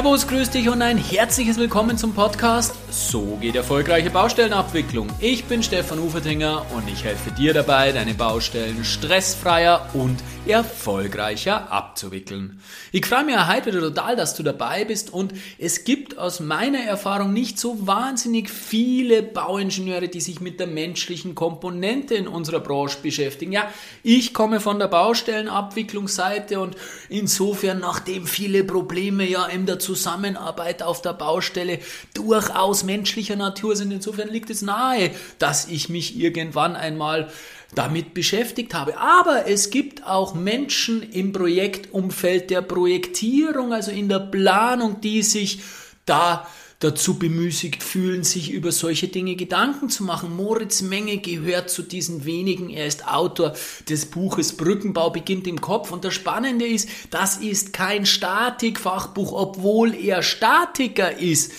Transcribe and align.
Servus, 0.00 0.26
grüß 0.26 0.48
dich 0.48 0.70
und 0.70 0.80
ein 0.80 0.96
herzliches 0.96 1.58
Willkommen 1.58 1.98
zum 1.98 2.14
Podcast 2.14 2.72
So 2.90 3.38
geht 3.40 3.54
erfolgreiche 3.54 4.10
Baustellenabwicklung. 4.10 5.06
Ich 5.20 5.44
bin 5.44 5.62
Stefan 5.62 6.00
Ufertinger 6.00 6.66
und 6.74 6.88
ich 6.88 7.04
helfe 7.04 7.30
dir 7.30 7.54
dabei, 7.54 7.92
deine 7.92 8.14
Baustellen 8.14 8.84
stressfreier 8.84 9.90
und 9.94 10.18
erfolgreicher 10.46 11.70
abzuwickeln. 11.70 12.60
Ich 12.90 13.06
freue 13.06 13.24
mich 13.24 13.36
heute 13.46 13.70
total, 13.70 14.16
dass 14.16 14.34
du 14.34 14.42
dabei 14.42 14.84
bist 14.84 15.12
und 15.12 15.34
es 15.58 15.84
gibt 15.84 16.18
aus 16.18 16.40
meiner 16.40 16.80
Erfahrung 16.80 17.32
nicht 17.32 17.60
so 17.60 17.86
wahnsinnig 17.86 18.50
viele 18.50 19.22
Bauingenieure, 19.22 20.08
die 20.08 20.20
sich 20.20 20.40
mit 20.40 20.58
der 20.58 20.66
menschlichen 20.66 21.36
Komponente 21.36 22.14
in 22.14 22.26
unserer 22.26 22.60
Branche 22.60 22.98
beschäftigen. 23.02 23.52
Ja, 23.52 23.68
ich 24.02 24.34
komme 24.34 24.58
von 24.58 24.80
der 24.80 24.88
Baustellenabwicklungsseite 24.88 26.58
und 26.58 26.76
insofern, 27.08 27.78
nachdem 27.78 28.26
viele 28.26 28.64
Probleme 28.64 29.28
ja 29.28 29.46
in 29.46 29.66
der 29.66 29.78
Zusammenarbeit 29.78 30.82
auf 30.82 31.02
der 31.02 31.12
Baustelle 31.12 31.78
durchaus 32.14 32.79
menschlicher 32.84 33.36
Natur 33.36 33.76
sind. 33.76 33.92
Insofern 33.92 34.28
liegt 34.28 34.50
es 34.50 34.62
nahe, 34.62 35.10
dass 35.38 35.68
ich 35.68 35.88
mich 35.88 36.18
irgendwann 36.18 36.76
einmal 36.76 37.30
damit 37.74 38.14
beschäftigt 38.14 38.74
habe. 38.74 38.98
Aber 38.98 39.46
es 39.46 39.70
gibt 39.70 40.06
auch 40.06 40.34
Menschen 40.34 41.02
im 41.02 41.32
Projektumfeld 41.32 42.50
der 42.50 42.62
Projektierung, 42.62 43.72
also 43.72 43.90
in 43.90 44.08
der 44.08 44.18
Planung, 44.18 45.00
die 45.00 45.22
sich 45.22 45.60
da 46.04 46.46
dazu 46.80 47.18
bemüßigt 47.18 47.82
fühlen, 47.82 48.24
sich 48.24 48.50
über 48.50 48.72
solche 48.72 49.08
Dinge 49.08 49.36
Gedanken 49.36 49.90
zu 49.90 50.02
machen. 50.02 50.34
Moritz 50.34 50.80
Menge 50.80 51.18
gehört 51.18 51.68
zu 51.68 51.82
diesen 51.82 52.24
wenigen. 52.24 52.70
Er 52.70 52.86
ist 52.86 53.06
Autor 53.06 53.52
des 53.88 54.06
Buches 54.06 54.56
Brückenbau 54.56 55.10
beginnt 55.10 55.46
im 55.46 55.60
Kopf. 55.60 55.92
Und 55.92 56.04
das 56.06 56.14
Spannende 56.14 56.66
ist, 56.66 56.88
das 57.10 57.36
ist 57.36 57.74
kein 57.74 58.06
Statikfachbuch, 58.06 59.32
obwohl 59.32 59.94
er 59.94 60.22
Statiker 60.22 61.18
ist 61.18 61.52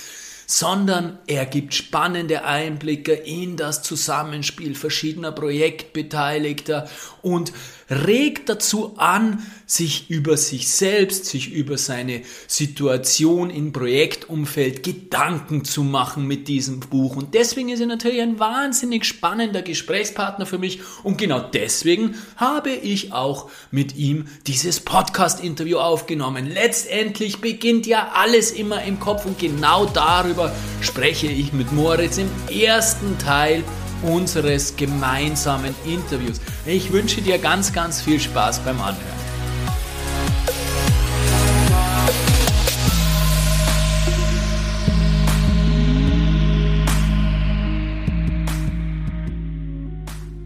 sondern 0.51 1.17
er 1.27 1.45
gibt 1.45 1.73
spannende 1.73 2.43
Einblicke 2.43 3.13
in 3.13 3.55
das 3.55 3.83
Zusammenspiel 3.83 4.75
verschiedener 4.75 5.31
Projektbeteiligter 5.31 6.89
und 7.21 7.53
regt 7.91 8.47
dazu 8.47 8.97
an, 8.97 9.45
sich 9.65 10.09
über 10.09 10.35
sich 10.35 10.69
selbst, 10.69 11.25
sich 11.25 11.51
über 11.51 11.77
seine 11.77 12.23
Situation 12.47 13.49
im 13.49 13.71
Projektumfeld 13.71 14.83
Gedanken 14.83 15.63
zu 15.63 15.83
machen 15.83 16.27
mit 16.27 16.47
diesem 16.47 16.79
Buch. 16.81 17.15
Und 17.15 17.33
deswegen 17.33 17.69
ist 17.69 17.79
er 17.79 17.85
natürlich 17.85 18.21
ein 18.21 18.39
wahnsinnig 18.39 19.05
spannender 19.05 19.61
Gesprächspartner 19.61 20.45
für 20.45 20.57
mich. 20.57 20.79
Und 21.03 21.17
genau 21.17 21.39
deswegen 21.39 22.15
habe 22.35 22.71
ich 22.71 23.13
auch 23.13 23.49
mit 23.71 23.95
ihm 23.95 24.25
dieses 24.47 24.79
Podcast-Interview 24.81 25.77
aufgenommen. 25.77 26.47
Letztendlich 26.47 27.39
beginnt 27.39 27.87
ja 27.87 28.11
alles 28.13 28.51
immer 28.51 28.83
im 28.83 28.99
Kopf 28.99 29.25
und 29.25 29.39
genau 29.39 29.85
darüber 29.85 30.53
spreche 30.81 31.27
ich 31.27 31.53
mit 31.53 31.71
Moritz 31.71 32.17
im 32.17 32.29
ersten 32.49 33.17
Teil 33.19 33.63
unseres 34.03 34.75
gemeinsamen 34.75 35.75
Interviews. 35.85 36.39
Ich 36.65 36.91
wünsche 36.91 37.21
dir 37.21 37.37
ganz, 37.37 37.73
ganz 37.73 38.01
viel 38.01 38.19
Spaß 38.19 38.59
beim 38.59 38.79
Anhören. 38.81 39.21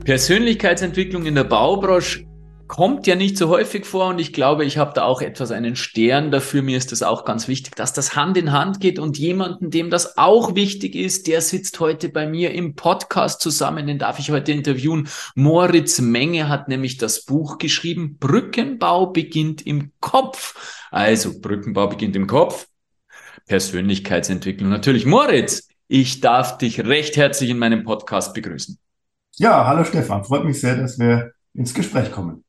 Persönlichkeitsentwicklung 0.05 1.25
in 1.25 1.33
der 1.33 1.45
Baubranche 1.45 2.25
kommt 2.67 3.05
ja 3.07 3.15
nicht 3.15 3.37
so 3.37 3.49
häufig 3.49 3.85
vor 3.85 4.07
und 4.07 4.19
ich 4.19 4.33
glaube, 4.33 4.65
ich 4.65 4.77
habe 4.77 4.93
da 4.93 5.03
auch 5.03 5.21
etwas 5.21 5.51
einen 5.51 5.75
Stern 5.75 6.31
dafür. 6.31 6.61
Mir 6.61 6.77
ist 6.77 6.91
das 6.91 7.03
auch 7.03 7.25
ganz 7.25 7.47
wichtig, 7.47 7.75
dass 7.75 7.93
das 7.93 8.15
Hand 8.15 8.37
in 8.37 8.51
Hand 8.51 8.79
geht 8.79 8.99
und 8.99 9.17
jemanden, 9.17 9.69
dem 9.69 9.89
das 9.89 10.17
auch 10.17 10.55
wichtig 10.55 10.95
ist, 10.95 11.27
der 11.27 11.41
sitzt 11.41 11.79
heute 11.79 12.09
bei 12.09 12.27
mir 12.27 12.53
im 12.53 12.75
Podcast 12.75 13.41
zusammen. 13.41 13.87
Den 13.87 13.99
darf 13.99 14.19
ich 14.19 14.31
heute 14.31 14.51
interviewen. 14.51 15.07
Moritz 15.35 15.99
Menge 15.99 16.49
hat 16.49 16.67
nämlich 16.67 16.97
das 16.97 17.25
Buch 17.25 17.57
geschrieben. 17.57 18.17
Brückenbau 18.19 19.07
beginnt 19.07 19.65
im 19.65 19.91
Kopf. 19.99 20.87
Also 20.91 21.39
Brückenbau 21.39 21.87
beginnt 21.87 22.15
im 22.15 22.27
Kopf. 22.27 22.67
Persönlichkeitsentwicklung. 23.47 24.69
Natürlich 24.69 25.05
Moritz, 25.05 25.67
ich 25.87 26.21
darf 26.21 26.57
dich 26.57 26.79
recht 26.79 27.15
herzlich 27.17 27.49
in 27.51 27.59
meinem 27.59 27.83
Podcast 27.83 28.33
begrüßen. 28.33 28.79
Ja, 29.35 29.67
hallo 29.67 29.83
Stefan. 29.83 30.23
Freut 30.23 30.45
mich 30.45 30.59
sehr, 30.59 30.77
dass 30.77 30.97
wir 30.97 31.33
ins 31.53 31.73
Gespräch 31.73 32.11
kommen. 32.11 32.44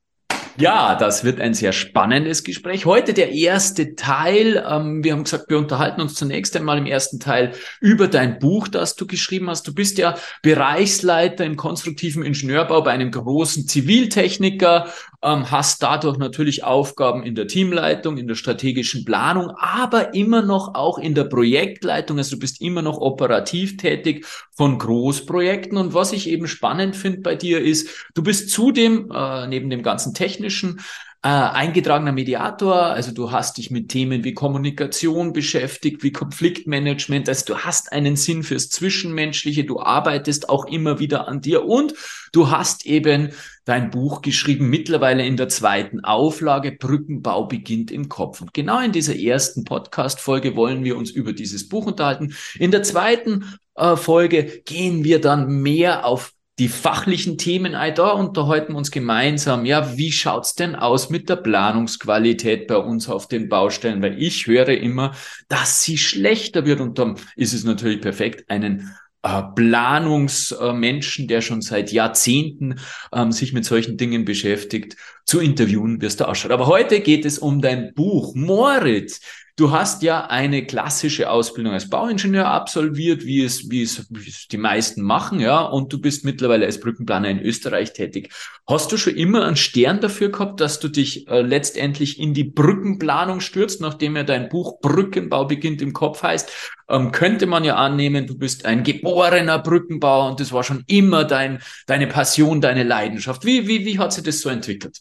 Ja, 0.59 0.95
das 0.95 1.23
wird 1.23 1.39
ein 1.39 1.53
sehr 1.53 1.73
spannendes 1.73 2.43
Gespräch. 2.43 2.87
Heute 2.87 3.13
der 3.13 3.33
erste 3.33 3.95
Teil. 3.95 4.65
Ähm, 4.67 5.05
wir 5.05 5.13
haben 5.13 5.25
gesagt, 5.25 5.51
wir 5.51 5.59
unterhalten 5.59 6.01
uns 6.01 6.15
zunächst 6.15 6.57
einmal 6.57 6.79
im 6.79 6.87
ersten 6.87 7.21
Teil 7.21 7.53
über 7.81 8.09
dein 8.09 8.39
Buch, 8.39 8.67
das 8.67 8.97
du 8.97 9.07
geschrieben 9.07 9.51
hast. 9.51 9.69
Du 9.69 9.75
bist 9.75 9.99
ja 9.99 10.17
Bereichsleiter 10.41 11.45
im 11.45 11.57
konstruktiven 11.57 12.23
Ingenieurbau 12.23 12.81
bei 12.81 12.93
einem 12.93 13.11
großen 13.11 13.69
Ziviltechniker, 13.69 14.89
ähm, 15.23 15.51
hast 15.51 15.83
dadurch 15.83 16.19
natürlich 16.19 16.65
Aufgaben 16.65 17.23
in 17.23 17.35
der 17.35 17.47
Teamleitung, 17.49 18.19
in 18.19 18.29
der 18.29 18.35
strategischen 18.35 19.05
Planung, 19.05 19.51
aber 19.51 20.15
immer 20.15 20.43
noch 20.43 20.75
auch 20.75 20.99
in 20.99 21.15
der 21.15 21.25
Projektleitung. 21.25 22.19
Also 22.19 22.37
du 22.37 22.41
bist 22.41 22.61
immer 22.61 22.83
noch 22.83 22.99
operativ 22.99 23.77
tätig 23.77 24.27
von 24.53 24.79
Großprojekten. 24.79 25.77
Und 25.77 25.95
was 25.95 26.13
ich 26.13 26.29
eben 26.29 26.47
spannend 26.47 26.97
finde 26.97 27.21
bei 27.21 27.35
dir 27.35 27.61
ist, 27.61 27.89
du 28.15 28.23
bist 28.23 28.51
zudem 28.51 29.11
äh, 29.13 29.47
neben 29.47 29.71
dem 29.71 29.83
ganzen 29.83 30.15
technischen 30.15 30.37
technischen 30.37 30.81
äh, 31.27 31.29
eingetragener 31.29 32.13
Mediator, 32.13 32.85
also 32.85 33.11
du 33.11 33.33
hast 33.33 33.59
dich 33.59 33.73
mit 33.73 33.89
Themen 33.89 34.23
wie 34.23 34.33
Kommunikation 34.33 35.33
beschäftigt, 35.33 36.05
wie 36.05 36.13
Konfliktmanagement, 36.13 37.29
also 37.29 37.47
du 37.47 37.59
hast 37.59 37.91
einen 37.91 38.15
Sinn 38.15 38.45
fürs 38.45 38.71
Zwischenmenschliche, 38.71 39.65
du 39.65 39.81
arbeitest 39.81 40.49
auch 40.49 40.67
immer 40.67 41.01
wieder 41.01 41.27
an 41.27 41.41
dir 41.41 41.65
und 41.65 41.95
du 42.33 42.53
hast 42.53 42.87
eben 42.87 43.31
dein 43.65 43.91
Buch 43.91 44.23
geschrieben, 44.23 44.71
mittlerweile 44.71 45.27
in 45.27 45.37
der 45.37 45.49
zweiten 45.49 45.99
Auflage, 46.05 46.71
Brückenbau 46.71 47.47
beginnt 47.47 47.91
im 47.91 48.09
Kopf. 48.09 48.41
Und 48.41 48.55
genau 48.55 48.79
in 48.79 48.93
dieser 48.93 49.17
ersten 49.17 49.65
Podcast-Folge 49.65 50.55
wollen 50.55 50.85
wir 50.85 50.97
uns 50.97 51.11
über 51.11 51.33
dieses 51.33 51.69
Buch 51.69 51.87
unterhalten. 51.87 52.37
In 52.57 52.71
der 52.71 52.85
zweiten 52.85 53.59
äh, 53.75 53.97
Folge 53.97 54.63
gehen 54.65 55.03
wir 55.03 55.21
dann 55.21 55.49
mehr 55.49 56.07
auf 56.07 56.36
die 56.59 56.69
fachlichen 56.69 57.37
Themen 57.37 57.75
ein. 57.75 57.95
Da 57.95 58.11
unterhalten 58.11 58.75
uns 58.75 58.91
gemeinsam. 58.91 59.67
Ja, 59.67 59.97
wie 59.97 60.13
schaut's 60.13 60.55
denn 60.55 60.75
aus 60.75 61.11
mit 61.11 61.29
der 61.29 61.37
Planungsqualität 61.37 62.67
bei 62.67 62.77
uns 62.77 63.09
auf 63.09 63.29
den 63.29 63.49
Baustellen? 63.49 64.03
Weil 64.03 64.21
ich 64.23 64.47
höre 64.47 64.69
immer, 64.69 65.15
dass 65.49 65.83
sie 65.83 65.99
schlechter 65.99 66.65
wird 66.65 66.81
und 66.81 66.99
dann 66.99 67.17
ist 67.37 67.53
es 67.53 67.65
natürlich 67.65 68.01
perfekt, 68.01 68.49
einen 68.49 68.95
äh, 69.23 69.43
Planungsmenschen, 69.55 71.29
der 71.29 71.41
schon 71.43 71.61
seit 71.61 71.93
Jahrzehnten 71.93 72.77
ähm, 73.13 73.33
sich 73.33 73.53
mit 73.53 73.65
solchen 73.65 73.97
Dingen 73.97 74.25
beschäftigt, 74.25 74.97
zu 75.25 75.41
interviewen, 75.41 76.01
wirst 76.01 76.21
du 76.21 76.29
ausschaut. 76.29 76.53
Aber 76.53 76.69
heute 76.69 77.01
geht 77.01 77.25
es 77.25 77.39
um 77.39 77.61
dein 77.61 77.93
Buch. 77.93 78.35
Moritz, 78.35 79.21
Du 79.59 79.71
hast 79.71 80.03
ja 80.03 80.27
eine 80.27 80.67
klassische 80.67 81.31
Ausbildung 81.31 81.73
als 81.73 81.89
Bauingenieur 81.89 82.47
absolviert, 82.47 83.25
wie 83.25 83.43
es, 83.43 83.71
wie 83.71 83.81
es, 83.81 84.07
wie 84.11 84.29
es 84.29 84.49
die 84.49 84.59
meisten 84.59 85.01
machen, 85.01 85.41
ja, 85.41 85.63
und 85.63 85.91
du 85.91 85.99
bist 85.99 86.27
mittlerweile 86.27 86.67
als 86.67 86.79
Brückenplaner 86.79 87.31
in 87.31 87.41
Österreich 87.41 87.95
tätig. 87.95 88.35
Hast 88.69 88.93
du 88.93 88.99
schon 88.99 89.15
immer 89.15 89.47
einen 89.47 89.57
Stern 89.57 90.03
dafür 90.03 90.29
gehabt, 90.29 90.61
dass 90.61 90.79
du 90.79 90.89
dich 90.89 91.27
äh, 91.29 91.41
letztendlich 91.41 92.21
in 92.21 92.35
die 92.35 92.45
Brückenplanung 92.45 93.41
stürzt, 93.41 93.81
nachdem 93.81 94.15
ja 94.17 94.25
dein 94.25 94.51
Buch 94.51 94.79
Brückenbau 94.83 95.47
beginnt 95.47 95.81
im 95.81 95.95
Kopf 95.95 96.23
heißt? 96.23 96.53
Ähm, 96.91 97.11
könnte 97.11 97.47
man 97.47 97.65
ja 97.65 97.77
annehmen, 97.77 98.27
du 98.27 98.37
bist 98.37 98.67
ein 98.67 98.83
geborener 98.83 99.59
Brückenbauer 99.59 100.29
und 100.29 100.39
das 100.39 100.53
war 100.53 100.65
schon 100.65 100.85
immer 100.87 101.25
dein, 101.25 101.63
deine 101.87 102.09
Passion, 102.09 102.61
deine 102.61 102.83
Leidenschaft. 102.83 103.47
Wie, 103.47 103.67
wie, 103.67 103.87
wie 103.87 103.99
hat 103.99 104.13
sich 104.13 104.23
das 104.23 104.41
so 104.41 104.51
entwickelt? 104.51 105.01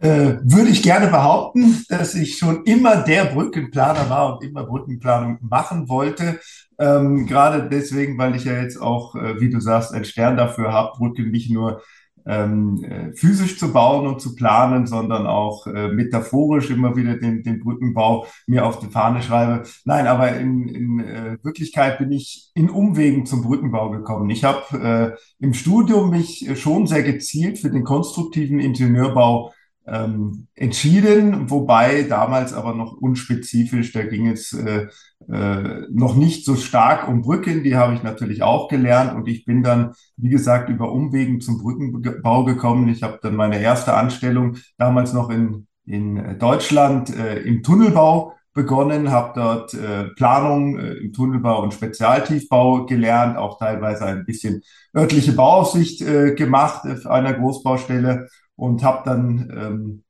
Äh, 0.00 0.36
würde 0.42 0.70
ich 0.70 0.82
gerne 0.82 1.08
behaupten, 1.08 1.84
dass 1.88 2.14
ich 2.14 2.38
schon 2.38 2.64
immer 2.64 3.02
der 3.02 3.26
Brückenplaner 3.26 4.08
war 4.08 4.34
und 4.34 4.44
immer 4.44 4.64
Brückenplanung 4.64 5.38
machen 5.40 5.88
wollte. 5.88 6.40
Ähm, 6.78 7.26
gerade 7.26 7.68
deswegen, 7.68 8.16
weil 8.18 8.36
ich 8.36 8.44
ja 8.44 8.52
jetzt 8.52 8.80
auch, 8.80 9.16
äh, 9.16 9.40
wie 9.40 9.50
du 9.50 9.60
sagst, 9.60 9.92
einen 9.92 10.04
Stern 10.04 10.36
dafür 10.36 10.72
habe, 10.72 10.96
Brücken 10.96 11.30
nicht 11.30 11.50
nur 11.50 11.82
ähm, 12.26 12.84
äh, 12.84 13.12
physisch 13.16 13.58
zu 13.58 13.72
bauen 13.72 14.06
und 14.06 14.20
zu 14.20 14.34
planen, 14.34 14.86
sondern 14.86 15.26
auch 15.26 15.66
äh, 15.66 15.88
metaphorisch 15.88 16.70
immer 16.70 16.94
wieder 16.94 17.16
den, 17.16 17.42
den 17.42 17.58
Brückenbau 17.58 18.26
mir 18.46 18.66
auf 18.66 18.78
die 18.78 18.88
Fahne 18.88 19.22
schreibe. 19.22 19.64
Nein, 19.84 20.06
aber 20.06 20.36
in, 20.36 20.68
in 20.68 21.00
äh, 21.00 21.38
Wirklichkeit 21.42 21.98
bin 21.98 22.12
ich 22.12 22.50
in 22.54 22.68
Umwegen 22.68 23.24
zum 23.24 23.42
Brückenbau 23.42 23.90
gekommen. 23.90 24.28
Ich 24.30 24.44
habe 24.44 25.16
äh, 25.18 25.44
im 25.44 25.54
Studium 25.54 26.10
mich 26.10 26.48
schon 26.56 26.86
sehr 26.86 27.02
gezielt 27.02 27.58
für 27.58 27.70
den 27.70 27.82
konstruktiven 27.82 28.60
Ingenieurbau 28.60 29.52
ähm, 29.90 30.48
entschieden, 30.54 31.50
wobei 31.50 32.02
damals 32.02 32.52
aber 32.52 32.74
noch 32.74 32.92
unspezifisch, 32.92 33.92
da 33.92 34.02
ging 34.02 34.28
es 34.28 34.52
äh, 34.52 34.86
äh, 35.30 35.82
noch 35.90 36.14
nicht 36.14 36.44
so 36.44 36.56
stark 36.56 37.08
um 37.08 37.22
Brücken, 37.22 37.62
die 37.62 37.76
habe 37.76 37.94
ich 37.94 38.02
natürlich 38.02 38.42
auch 38.42 38.68
gelernt 38.68 39.14
und 39.14 39.28
ich 39.28 39.44
bin 39.44 39.62
dann, 39.62 39.92
wie 40.16 40.30
gesagt, 40.30 40.68
über 40.68 40.92
Umwegen 40.92 41.40
zum 41.40 41.58
Brückenbau 41.58 42.44
gekommen. 42.44 42.88
Ich 42.88 43.02
habe 43.02 43.18
dann 43.22 43.36
meine 43.36 43.60
erste 43.60 43.94
Anstellung 43.94 44.56
damals 44.76 45.12
noch 45.12 45.30
in, 45.30 45.66
in 45.86 46.38
Deutschland 46.38 47.14
äh, 47.14 47.40
im 47.40 47.62
Tunnelbau 47.62 48.34
begonnen, 48.54 49.12
habe 49.12 49.32
dort 49.36 49.74
äh, 49.74 50.04
Planung 50.16 50.78
äh, 50.78 50.94
im 50.94 51.12
Tunnelbau 51.12 51.62
und 51.62 51.74
Spezialtiefbau 51.74 52.86
gelernt, 52.86 53.36
auch 53.36 53.58
teilweise 53.58 54.06
ein 54.06 54.24
bisschen 54.24 54.62
örtliche 54.96 55.32
Bauaufsicht 55.32 56.02
äh, 56.02 56.34
gemacht 56.34 56.84
auf 56.84 57.06
einer 57.06 57.34
Großbaustelle 57.34 58.28
und 58.58 58.82
habe 58.82 59.02
dann 59.04 59.50
ähm, 59.56 60.04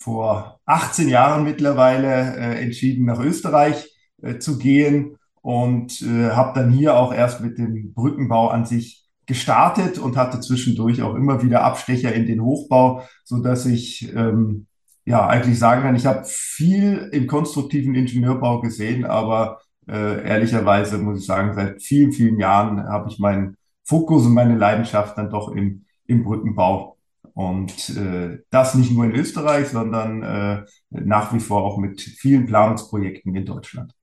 vor 0.00 0.60
18 0.66 1.08
Jahren 1.08 1.44
mittlerweile 1.44 2.36
äh, 2.36 2.60
entschieden, 2.62 3.06
nach 3.06 3.20
Österreich 3.20 3.96
äh, 4.20 4.38
zu 4.38 4.58
gehen 4.58 5.16
und 5.42 6.02
äh, 6.02 6.30
habe 6.30 6.60
dann 6.60 6.72
hier 6.72 6.96
auch 6.96 7.14
erst 7.14 7.40
mit 7.40 7.56
dem 7.56 7.94
Brückenbau 7.94 8.48
an 8.48 8.66
sich 8.66 9.06
gestartet 9.26 9.98
und 9.98 10.16
hatte 10.16 10.40
zwischendurch 10.40 11.02
auch 11.02 11.14
immer 11.14 11.42
wieder 11.42 11.62
Abstecher 11.62 12.12
in 12.12 12.26
den 12.26 12.42
Hochbau, 12.42 13.02
so 13.24 13.38
dass 13.42 13.64
ich 13.64 14.12
ähm, 14.14 14.66
ja 15.04 15.26
eigentlich 15.26 15.58
sagen 15.58 15.82
kann, 15.82 15.94
ich 15.94 16.06
habe 16.06 16.24
viel 16.24 17.08
im 17.12 17.28
konstruktiven 17.28 17.94
Ingenieurbau 17.94 18.60
gesehen, 18.60 19.04
aber 19.04 19.60
äh, 19.86 20.26
ehrlicherweise 20.26 20.98
muss 20.98 21.20
ich 21.20 21.26
sagen, 21.26 21.54
seit 21.54 21.80
vielen, 21.80 22.12
vielen 22.12 22.40
Jahren 22.40 22.82
habe 22.88 23.08
ich 23.08 23.20
meinen 23.20 23.56
Fokus 23.84 24.26
und 24.26 24.34
meine 24.34 24.56
Leidenschaft 24.56 25.16
dann 25.16 25.30
doch 25.30 25.50
im, 25.52 25.84
im 26.06 26.24
Brückenbau. 26.24 26.97
Und 27.38 27.90
äh, 27.90 28.40
das 28.50 28.74
nicht 28.74 28.90
nur 28.90 29.04
in 29.04 29.14
Österreich, 29.14 29.68
sondern 29.68 30.24
äh, 30.24 30.64
nach 30.90 31.32
wie 31.32 31.38
vor 31.38 31.62
auch 31.62 31.78
mit 31.78 32.00
vielen 32.00 32.46
Planungsprojekten 32.46 33.32
in 33.32 33.46
Deutschland. 33.46 33.94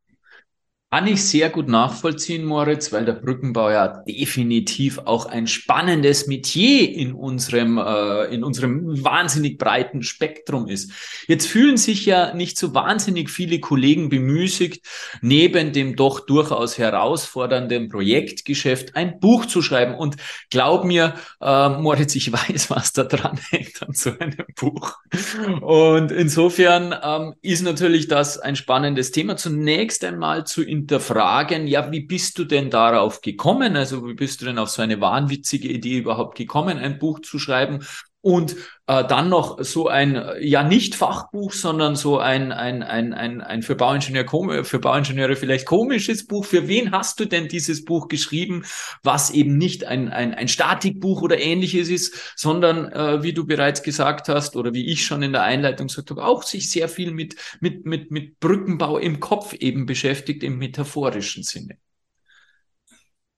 Kann 0.95 1.07
ich 1.07 1.25
sehr 1.25 1.49
gut 1.49 1.67
nachvollziehen, 1.67 2.45
Moritz, 2.45 2.93
weil 2.93 3.03
der 3.03 3.15
Brückenbau 3.15 3.69
ja 3.69 4.01
definitiv 4.07 4.97
auch 4.99 5.25
ein 5.25 5.45
spannendes 5.45 6.27
Metier 6.27 6.89
in 6.89 7.11
unserem, 7.11 7.77
äh, 7.77 8.33
in 8.33 8.45
unserem 8.45 9.03
wahnsinnig 9.03 9.57
breiten 9.57 10.03
Spektrum 10.03 10.69
ist. 10.69 10.93
Jetzt 11.27 11.47
fühlen 11.47 11.75
sich 11.75 12.05
ja 12.05 12.33
nicht 12.33 12.57
so 12.57 12.73
wahnsinnig 12.73 13.29
viele 13.29 13.59
Kollegen 13.59 14.07
bemüßigt, 14.07 14.85
neben 15.19 15.73
dem 15.73 15.97
doch 15.97 16.21
durchaus 16.21 16.77
herausfordernden 16.77 17.89
Projektgeschäft 17.89 18.95
ein 18.95 19.19
Buch 19.19 19.47
zu 19.47 19.61
schreiben. 19.61 19.95
Und 19.95 20.15
glaub 20.49 20.85
mir, 20.85 21.15
äh, 21.41 21.69
Moritz, 21.71 22.15
ich 22.15 22.31
weiß, 22.31 22.69
was 22.69 22.93
da 22.93 23.03
dran 23.03 23.37
hängt 23.49 23.81
an 23.81 23.91
so 23.93 24.11
einem 24.17 24.45
Buch. 24.55 24.93
Und 25.59 26.13
insofern 26.13 26.95
ähm, 27.03 27.33
ist 27.41 27.63
natürlich 27.63 28.07
das 28.07 28.39
ein 28.39 28.55
spannendes 28.55 29.11
Thema. 29.11 29.35
Zunächst 29.35 30.01
einmal 30.05 30.47
zu 30.47 30.63
hinterfragen, 30.85 31.67
ja, 31.67 31.91
wie 31.91 32.01
bist 32.01 32.37
du 32.37 32.45
denn 32.45 32.69
darauf 32.69 33.21
gekommen? 33.21 33.75
Also 33.75 34.07
wie 34.07 34.13
bist 34.13 34.41
du 34.41 34.45
denn 34.45 34.59
auf 34.59 34.69
so 34.69 34.83
eine 34.83 35.01
wahnwitzige 35.01 35.67
Idee 35.67 35.97
überhaupt 35.97 36.37
gekommen, 36.37 36.77
ein 36.77 36.99
Buch 36.99 37.21
zu 37.21 37.39
schreiben? 37.39 37.83
Und 38.25 38.55
äh, 38.87 39.05
dann 39.07 39.29
noch 39.29 39.63
so 39.63 39.87
ein, 39.87 40.19
ja 40.41 40.63
nicht 40.63 40.95
Fachbuch, 40.95 41.53
sondern 41.53 41.95
so 41.95 42.17
ein, 42.17 42.51
ein, 42.51 42.81
ein, 42.81 43.13
ein, 43.13 43.41
ein 43.41 43.61
für, 43.61 43.75
Bauingenieur, 43.75 44.65
für 44.65 44.79
Bauingenieure 44.79 45.35
vielleicht 45.35 45.67
komisches 45.67 46.25
Buch. 46.25 46.43
Für 46.43 46.67
wen 46.67 46.91
hast 46.91 47.19
du 47.19 47.25
denn 47.25 47.47
dieses 47.49 47.85
Buch 47.85 48.07
geschrieben, 48.07 48.65
was 49.03 49.29
eben 49.29 49.59
nicht 49.59 49.83
ein, 49.83 50.09
ein, 50.09 50.33
ein 50.33 50.47
Statikbuch 50.47 51.21
oder 51.21 51.39
ähnliches 51.39 51.87
ist, 51.89 52.33
sondern, 52.35 52.91
äh, 52.91 53.21
wie 53.21 53.33
du 53.33 53.45
bereits 53.45 53.83
gesagt 53.83 54.27
hast 54.27 54.55
oder 54.55 54.73
wie 54.73 54.87
ich 54.87 55.05
schon 55.05 55.21
in 55.21 55.31
der 55.31 55.43
Einleitung 55.43 55.85
gesagt 55.85 56.09
habe, 56.09 56.25
auch 56.25 56.41
sich 56.41 56.71
sehr 56.71 56.89
viel 56.89 57.11
mit, 57.11 57.35
mit, 57.61 57.85
mit, 57.85 58.09
mit 58.09 58.39
Brückenbau 58.39 58.97
im 58.97 59.19
Kopf 59.19 59.53
eben 59.53 59.85
beschäftigt, 59.85 60.41
im 60.41 60.57
metaphorischen 60.57 61.43
Sinne. 61.43 61.77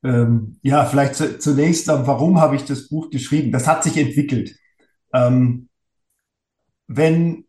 Ähm, 0.01 0.59
ja, 0.61 0.85
vielleicht 0.85 1.15
zunächst, 1.41 1.89
warum 1.89 2.39
habe 2.39 2.55
ich 2.55 2.63
das 2.63 2.87
Buch 2.87 3.09
geschrieben? 3.09 3.51
Das 3.51 3.67
hat 3.67 3.83
sich 3.83 3.97
entwickelt. 3.97 4.55
Ähm, 5.13 5.69
wenn 6.87 7.45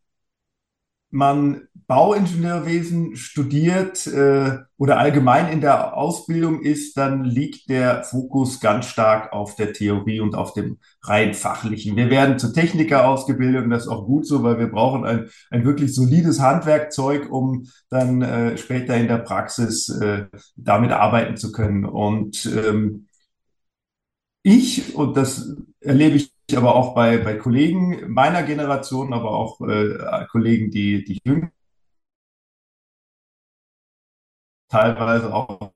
man 1.10 1.68
Bauingenieurwesen 1.88 3.16
studiert 3.16 4.06
äh, 4.06 4.58
oder 4.76 4.98
allgemein 4.98 5.50
in 5.50 5.62
der 5.62 5.96
Ausbildung 5.96 6.60
ist, 6.60 6.98
dann 6.98 7.24
liegt 7.24 7.70
der 7.70 8.04
Fokus 8.04 8.60
ganz 8.60 8.84
stark 8.84 9.32
auf 9.32 9.56
der 9.56 9.72
Theorie 9.72 10.20
und 10.20 10.34
auf 10.34 10.52
dem 10.52 10.76
rein 11.02 11.32
fachlichen. 11.32 11.96
Wir 11.96 12.10
werden 12.10 12.38
zu 12.38 12.52
Techniker 12.52 13.08
ausgebildet 13.08 13.64
und 13.64 13.70
das 13.70 13.84
ist 13.84 13.88
auch 13.88 14.04
gut 14.04 14.26
so, 14.26 14.42
weil 14.42 14.58
wir 14.58 14.70
brauchen 14.70 15.06
ein, 15.06 15.30
ein 15.50 15.64
wirklich 15.64 15.94
solides 15.94 16.40
Handwerkzeug, 16.40 17.32
um 17.32 17.66
dann 17.88 18.20
äh, 18.20 18.58
später 18.58 18.94
in 18.94 19.08
der 19.08 19.18
Praxis 19.18 19.88
äh, 19.88 20.26
damit 20.56 20.92
arbeiten 20.92 21.38
zu 21.38 21.52
können. 21.52 21.86
Und 21.86 22.44
ähm, 22.54 23.06
ich, 24.42 24.94
und 24.94 25.16
das 25.16 25.56
erlebe 25.80 26.16
ich 26.16 26.37
aber 26.56 26.74
auch 26.74 26.94
bei, 26.94 27.18
bei 27.18 27.34
Kollegen 27.34 28.10
meiner 28.12 28.42
Generation, 28.42 29.12
aber 29.12 29.30
auch 29.32 29.60
äh, 29.60 30.26
Kollegen, 30.30 30.70
die, 30.70 31.04
die 31.04 31.20
jünger 31.24 31.50
teilweise 34.68 35.32
auch 35.32 35.72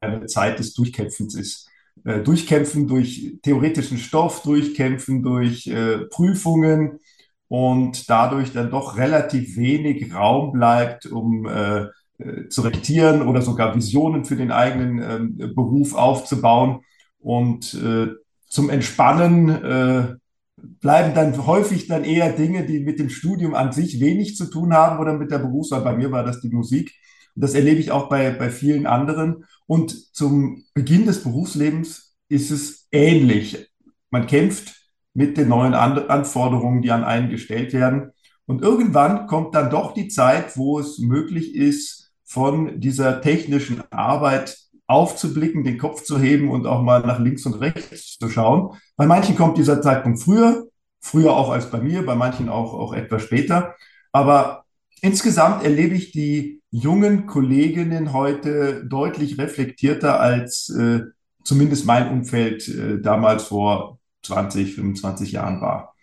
eine 0.00 0.26
Zeit 0.26 0.58
des 0.58 0.74
Durchkämpfens 0.74 1.34
ist. 1.34 1.68
Äh, 2.04 2.20
durchkämpfen 2.20 2.86
durch 2.86 3.38
theoretischen 3.42 3.98
Stoff, 3.98 4.42
durchkämpfen 4.42 5.22
durch 5.22 5.66
äh, 5.66 6.06
Prüfungen 6.06 7.00
und 7.48 8.08
dadurch 8.08 8.52
dann 8.52 8.70
doch 8.70 8.96
relativ 8.96 9.56
wenig 9.56 10.14
Raum 10.14 10.52
bleibt, 10.52 11.06
um 11.06 11.46
äh, 11.46 11.86
äh 12.18 12.48
zu 12.48 12.62
reflektieren 12.62 13.26
oder 13.26 13.42
sogar 13.42 13.74
Visionen 13.74 14.24
für 14.24 14.36
den 14.36 14.52
eigenen 14.52 15.02
ähm, 15.02 15.54
Beruf 15.54 15.94
aufzubauen. 15.94 16.82
Und 17.18 17.74
äh, 17.74 18.08
zum 18.50 18.68
Entspannen 18.68 19.48
äh, 19.48 20.14
bleiben 20.56 21.14
dann 21.14 21.46
häufig 21.46 21.86
dann 21.86 22.04
eher 22.04 22.32
Dinge, 22.32 22.66
die 22.66 22.80
mit 22.80 22.98
dem 22.98 23.08
Studium 23.08 23.54
an 23.54 23.72
sich 23.72 24.00
wenig 24.00 24.36
zu 24.36 24.50
tun 24.50 24.74
haben 24.74 24.98
oder 24.98 25.14
mit 25.14 25.30
der 25.30 25.38
Berufswahl. 25.38 25.82
Bei 25.82 25.96
mir 25.96 26.10
war 26.10 26.24
das 26.24 26.40
die 26.40 26.50
Musik. 26.50 26.92
Und 27.34 27.44
das 27.44 27.54
erlebe 27.54 27.80
ich 27.80 27.92
auch 27.92 28.08
bei, 28.08 28.30
bei 28.30 28.50
vielen 28.50 28.86
anderen. 28.86 29.44
Und 29.66 30.14
zum 30.14 30.64
Beginn 30.74 31.06
des 31.06 31.22
Berufslebens 31.22 32.16
ist 32.28 32.50
es 32.50 32.88
ähnlich. 32.90 33.70
Man 34.10 34.26
kämpft 34.26 34.74
mit 35.14 35.36
den 35.36 35.48
neuen 35.48 35.74
Anforderungen, 35.74 36.82
die 36.82 36.90
an 36.90 37.04
einen 37.04 37.30
gestellt 37.30 37.72
werden. 37.72 38.10
Und 38.46 38.62
irgendwann 38.62 39.28
kommt 39.28 39.54
dann 39.54 39.70
doch 39.70 39.94
die 39.94 40.08
Zeit, 40.08 40.56
wo 40.56 40.80
es 40.80 40.98
möglich 40.98 41.54
ist, 41.54 42.12
von 42.24 42.80
dieser 42.80 43.20
technischen 43.20 43.82
Arbeit 43.90 44.56
aufzublicken, 44.90 45.62
den 45.62 45.78
Kopf 45.78 46.02
zu 46.02 46.18
heben 46.18 46.50
und 46.50 46.66
auch 46.66 46.82
mal 46.82 47.00
nach 47.00 47.20
links 47.20 47.46
und 47.46 47.54
rechts 47.54 48.18
zu 48.18 48.28
schauen. 48.28 48.76
Bei 48.96 49.06
manchen 49.06 49.36
kommt 49.36 49.56
dieser 49.56 49.80
Zeitpunkt 49.80 50.20
früher, 50.20 50.66
früher 51.00 51.32
auch 51.32 51.50
als 51.50 51.70
bei 51.70 51.80
mir, 51.80 52.04
bei 52.04 52.16
manchen 52.16 52.48
auch, 52.48 52.74
auch 52.74 52.92
etwas 52.92 53.22
später. 53.22 53.76
Aber 54.12 54.64
insgesamt 55.00 55.62
erlebe 55.62 55.94
ich 55.94 56.10
die 56.10 56.60
jungen 56.70 57.26
Kolleginnen 57.26 58.12
heute 58.12 58.84
deutlich 58.84 59.38
reflektierter 59.38 60.18
als 60.20 60.68
äh, 60.70 61.02
zumindest 61.44 61.86
mein 61.86 62.10
Umfeld 62.10 62.68
äh, 62.68 63.00
damals 63.00 63.44
vor 63.44 64.00
20, 64.22 64.74
25 64.74 65.32
Jahren 65.32 65.60
war. 65.60 65.94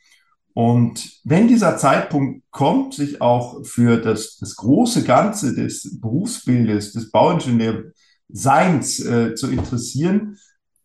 Und 0.54 1.20
wenn 1.24 1.48
dieser 1.48 1.78
Zeitpunkt 1.78 2.44
kommt, 2.52 2.96
sich 2.96 3.22
auch 3.22 3.64
für 3.64 3.98
das, 3.98 4.38
das 4.38 4.56
große 4.56 5.04
Ganze 5.04 5.54
des 5.54 6.00
Berufsbildes, 6.02 6.94
des 6.94 7.12
Bauingenieurs, 7.12 7.94
Seins 8.30 9.00
äh, 9.00 9.36
zu 9.36 9.50
interessieren, 9.50 10.38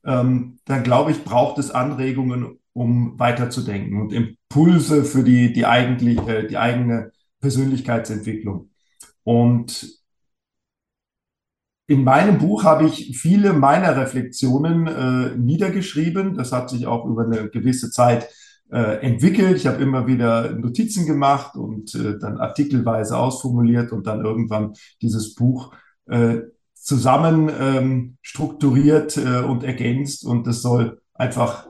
ähm, 0.05 0.59
dann 0.65 0.83
glaube 0.83 1.11
ich, 1.11 1.25
braucht 1.25 1.59
es 1.59 1.71
Anregungen, 1.71 2.59
um 2.73 3.19
weiterzudenken 3.19 4.01
und 4.01 4.13
Impulse 4.13 5.05
für 5.05 5.23
die, 5.23 5.53
die, 5.53 5.67
eigentlich, 5.67 6.19
äh, 6.27 6.47
die 6.47 6.59
eigene 6.59 7.13
Persönlichkeitsentwicklung. 7.41 8.71
Und 9.25 10.03
in 11.87 12.05
meinem 12.05 12.39
Buch 12.39 12.65
habe 12.65 12.87
ich 12.87 13.19
viele 13.19 13.53
meiner 13.53 13.97
Reflexionen 13.97 14.87
äh, 14.87 15.37
niedergeschrieben. 15.37 16.35
Das 16.35 16.53
hat 16.53 16.71
sich 16.71 16.87
auch 16.87 17.05
über 17.07 17.25
eine 17.25 17.51
gewisse 17.51 17.91
Zeit 17.91 18.29
äh, 18.71 19.01
entwickelt. 19.05 19.57
Ich 19.57 19.67
habe 19.67 19.83
immer 19.83 20.07
wieder 20.07 20.53
Notizen 20.53 21.07
gemacht 21.07 21.57
und 21.57 21.95
äh, 21.95 22.19
dann 22.19 22.39
artikelweise 22.39 23.19
ausformuliert 23.19 23.93
und 23.93 24.07
dann 24.07 24.25
irgendwann 24.25 24.73
dieses 25.03 25.35
Buch 25.35 25.75
äh, 26.07 26.39
zusammen 26.83 27.51
ähm, 27.61 28.17
strukturiert 28.23 29.17
äh, 29.17 29.41
und 29.41 29.63
ergänzt 29.63 30.25
und 30.25 30.47
das 30.47 30.63
soll 30.63 31.01
einfach 31.15 31.67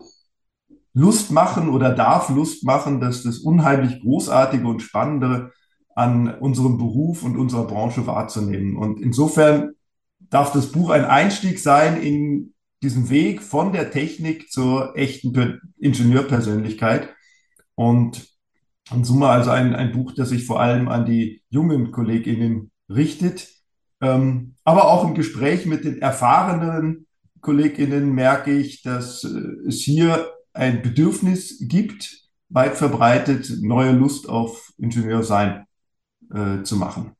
Lust 0.95 1.31
machen 1.31 1.69
oder 1.69 1.95
darf 1.95 2.31
Lust 2.31 2.65
machen, 2.65 3.01
dass 3.01 3.23
das 3.23 3.39
unheimlich 3.39 4.01
Großartige 4.01 4.67
und 4.67 4.81
Spannende 4.81 5.53
an 5.95 6.35
unserem 6.39 6.79
Beruf 6.79 7.23
und 7.23 7.37
unserer 7.37 7.67
Branche 7.67 8.07
wahrzunehmen. 8.07 8.77
Und 8.77 9.01
insofern 9.01 9.73
darf 10.19 10.53
das 10.53 10.73
Buch 10.73 10.91
ein 10.91 11.05
Einstieg 11.05 11.59
sein 11.59 12.01
in 12.01 12.55
diesen 12.83 13.11
Weg 13.11 13.43
von 13.43 13.73
der 13.73 13.91
Technik 13.91 14.51
zur 14.51 14.97
echten 14.97 15.61
Ingenieurpersönlichkeit. 15.79 17.11
Und 17.75 18.27
in 18.93 19.05
Summe 19.05 19.29
also 19.29 19.51
ein, 19.51 19.75
ein 19.75 19.93
Buch, 19.93 20.13
das 20.15 20.31
sich 20.31 20.47
vor 20.47 20.61
allem 20.61 20.89
an 20.89 21.05
die 21.05 21.43
jungen 21.51 21.93
KollegInnen 21.93 22.71
richtet, 22.89 23.62
ähm, 24.03 24.57
aber 24.65 24.89
auch 24.89 25.05
im 25.07 25.15
Gespräch 25.15 25.65
mit 25.65 25.85
den 25.85 26.03
erfahrenen 26.03 27.07
KollegInnen 27.41 28.13
merke 28.13 28.53
ich, 28.53 28.83
dass 28.83 29.25
äh, 29.25 29.69
es 29.69 29.81
hier 29.81 30.33
ein 30.53 30.83
Bedürfnis 30.83 31.59
gibt, 31.61 32.21
weit 32.49 32.77
verbreitet, 32.77 33.51
neue 33.63 33.93
Lust 33.93 34.29
auf 34.29 34.73
Ingenieursein 34.77 35.67
äh, 36.33 36.63
zu 36.63 36.77
machen. 36.77 37.13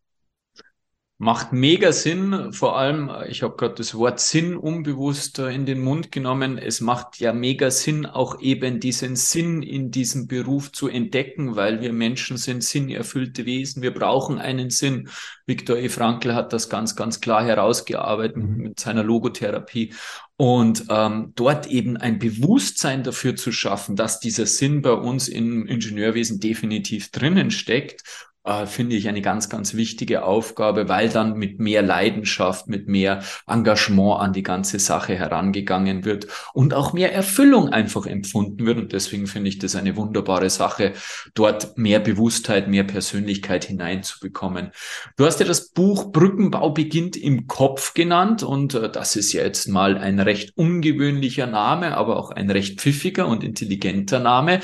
Macht 1.23 1.53
mega 1.53 1.93
Sinn. 1.93 2.53
Vor 2.53 2.77
allem, 2.77 3.09
ich 3.29 3.45
habe 3.45 3.55
gerade 3.55 3.77
das 3.77 3.95
Wort 3.95 4.19
Sinn 4.19 4.57
unbewusst 4.57 5.39
in 5.39 5.67
den 5.67 5.81
Mund 5.81 6.11
genommen. 6.11 6.59
Es 6.59 6.81
macht 6.81 7.21
ja 7.21 7.33
mega 7.33 7.71
Sinn, 7.71 8.07
auch 8.07 8.41
eben 8.41 8.81
diesen 8.81 9.15
Sinn 9.15 9.63
in 9.63 9.93
diesem 9.93 10.27
Beruf 10.27 10.73
zu 10.73 10.89
entdecken, 10.89 11.55
weil 11.55 11.81
wir 11.81 11.93
Menschen 11.93 12.39
sind 12.39 12.65
sinnerfüllte 12.65 13.47
Wesen. 13.47 13.83
Wir 13.83 13.95
brauchen 13.95 14.41
einen 14.41 14.71
Sinn. 14.71 15.11
Viktor 15.47 15.77
E. 15.77 15.89
Frankl 15.89 16.35
hat 16.35 16.53
das 16.53 16.69
ganz, 16.69 16.97
ganz 16.97 17.21
klar 17.21 17.45
herausgearbeitet 17.45 18.39
mhm. 18.39 18.57
mit 18.57 18.81
seiner 18.81 19.05
Logotherapie. 19.05 19.95
Und 20.37 20.87
ähm, 20.89 21.35
dort 21.37 21.69
eben 21.69 21.97
ein 21.97 22.19
Bewusstsein 22.19 23.05
dafür 23.05 23.37
zu 23.37 23.53
schaffen, 23.53 23.95
dass 23.95 24.19
dieser 24.19 24.47
Sinn 24.47 24.83
bei 24.83 24.95
uns 24.95 25.29
im 25.29 25.69
Ingenieurwesen 25.69 26.41
definitiv 26.41 27.13
drinnen 27.13 27.53
steckt 27.53 28.03
äh, 28.45 28.67
finde 28.67 28.97
ich 28.97 29.09
eine 29.09 29.23
ganz, 29.23 29.49
ganz 29.49 29.75
wichtige 29.75 30.25
Aufgabe, 30.25 30.89
weil 30.89 31.09
dann 31.09 31.37
mit 31.37 31.61
mehr 31.61 31.83
Leidenschaft, 31.83 32.69
mit 32.69 32.89
mehr 32.89 33.23
Engagement 33.47 34.21
an 34.21 34.33
die 34.33 34.43
ganze 34.43 34.79
Sache 34.79 35.15
herangegangen 35.15 36.05
wird 36.05 36.27
und 36.53 36.75
auch 36.75 36.93
mehr 36.93 37.13
Erfüllung 37.13 37.69
einfach 37.69 38.07
empfunden 38.07 38.67
wird. 38.67 38.79
Und 38.79 38.93
deswegen 38.93 39.27
finde 39.27 39.49
ich 39.49 39.59
das 39.59 39.77
eine 39.77 39.97
wunderbare 39.97 40.51
Sache, 40.51 40.93
dort 41.35 41.79
mehr 41.79 42.01
Bewusstheit, 42.01 42.69
mehr 42.69 42.85
Persönlichkeit 42.85 43.65
hineinzubekommen. 43.65 44.73
Du 45.17 45.25
hast 45.25 45.41
ja 45.41 45.47
das 45.47 45.71
Buch 45.71 46.11
Brückenbau 46.13 46.71
beginnt 46.71 47.17
im 47.17 47.47
Kopf 47.47 47.95
genannt 47.95 48.43
und 48.43 48.75
äh, 48.75 48.91
das 48.91 49.17
ist 49.17 49.33
ja 49.33 49.43
jetzt 49.43 49.69
mal 49.69 49.97
ein 49.99 50.19
recht 50.19 50.57
ungewöhnlicher 50.57 51.47
Name, 51.47 51.97
aber 51.97 52.17
auch 52.17 52.31
ein 52.31 52.51
recht 52.51 52.81
pfiffiger 52.81 53.29
und 53.29 53.45
intelligenter 53.45 54.19
Name. 54.19 54.61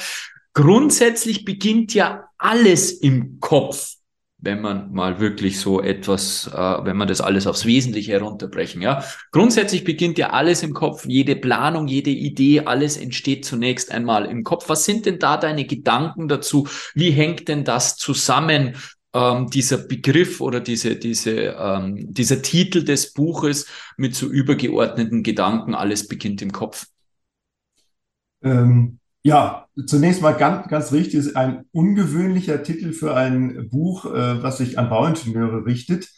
Grundsätzlich 0.54 1.44
beginnt 1.44 1.94
ja 1.94 2.27
alles 2.38 2.92
im 2.92 3.40
Kopf, 3.40 3.94
wenn 4.40 4.60
man 4.60 4.92
mal 4.92 5.18
wirklich 5.18 5.58
so 5.58 5.82
etwas, 5.82 6.48
äh, 6.52 6.56
wenn 6.84 6.96
man 6.96 7.08
das 7.08 7.20
alles 7.20 7.46
aufs 7.46 7.66
Wesentliche 7.66 8.12
herunterbrechen, 8.12 8.80
ja. 8.80 9.02
Grundsätzlich 9.32 9.82
beginnt 9.84 10.16
ja 10.16 10.30
alles 10.30 10.62
im 10.62 10.74
Kopf, 10.74 11.04
jede 11.06 11.34
Planung, 11.34 11.88
jede 11.88 12.10
Idee, 12.10 12.60
alles 12.60 12.96
entsteht 12.96 13.44
zunächst 13.44 13.90
einmal 13.90 14.26
im 14.26 14.44
Kopf. 14.44 14.68
Was 14.68 14.84
sind 14.84 15.06
denn 15.06 15.18
da 15.18 15.36
deine 15.36 15.66
Gedanken 15.66 16.28
dazu? 16.28 16.68
Wie 16.94 17.10
hängt 17.10 17.48
denn 17.48 17.64
das 17.64 17.96
zusammen? 17.96 18.76
Ähm, 19.14 19.48
dieser 19.48 19.78
Begriff 19.78 20.40
oder 20.40 20.60
diese, 20.60 20.96
diese, 20.96 21.56
ähm, 21.58 22.12
dieser 22.12 22.42
Titel 22.42 22.84
des 22.84 23.14
Buches 23.14 23.66
mit 23.96 24.14
so 24.14 24.26
übergeordneten 24.26 25.22
Gedanken, 25.22 25.74
alles 25.74 26.06
beginnt 26.06 26.42
im 26.42 26.52
Kopf. 26.52 26.86
Ähm, 28.42 28.97
ja, 29.22 29.66
zunächst 29.86 30.22
mal 30.22 30.32
ganz, 30.32 30.68
ganz 30.68 30.92
richtig, 30.92 31.14
ist 31.14 31.36
ein 31.36 31.64
ungewöhnlicher 31.72 32.62
Titel 32.62 32.92
für 32.92 33.14
ein 33.14 33.68
Buch, 33.70 34.06
äh, 34.06 34.42
was 34.42 34.58
sich 34.58 34.78
an 34.78 34.88
Bauingenieure 34.88 35.66
richtet. 35.66 36.08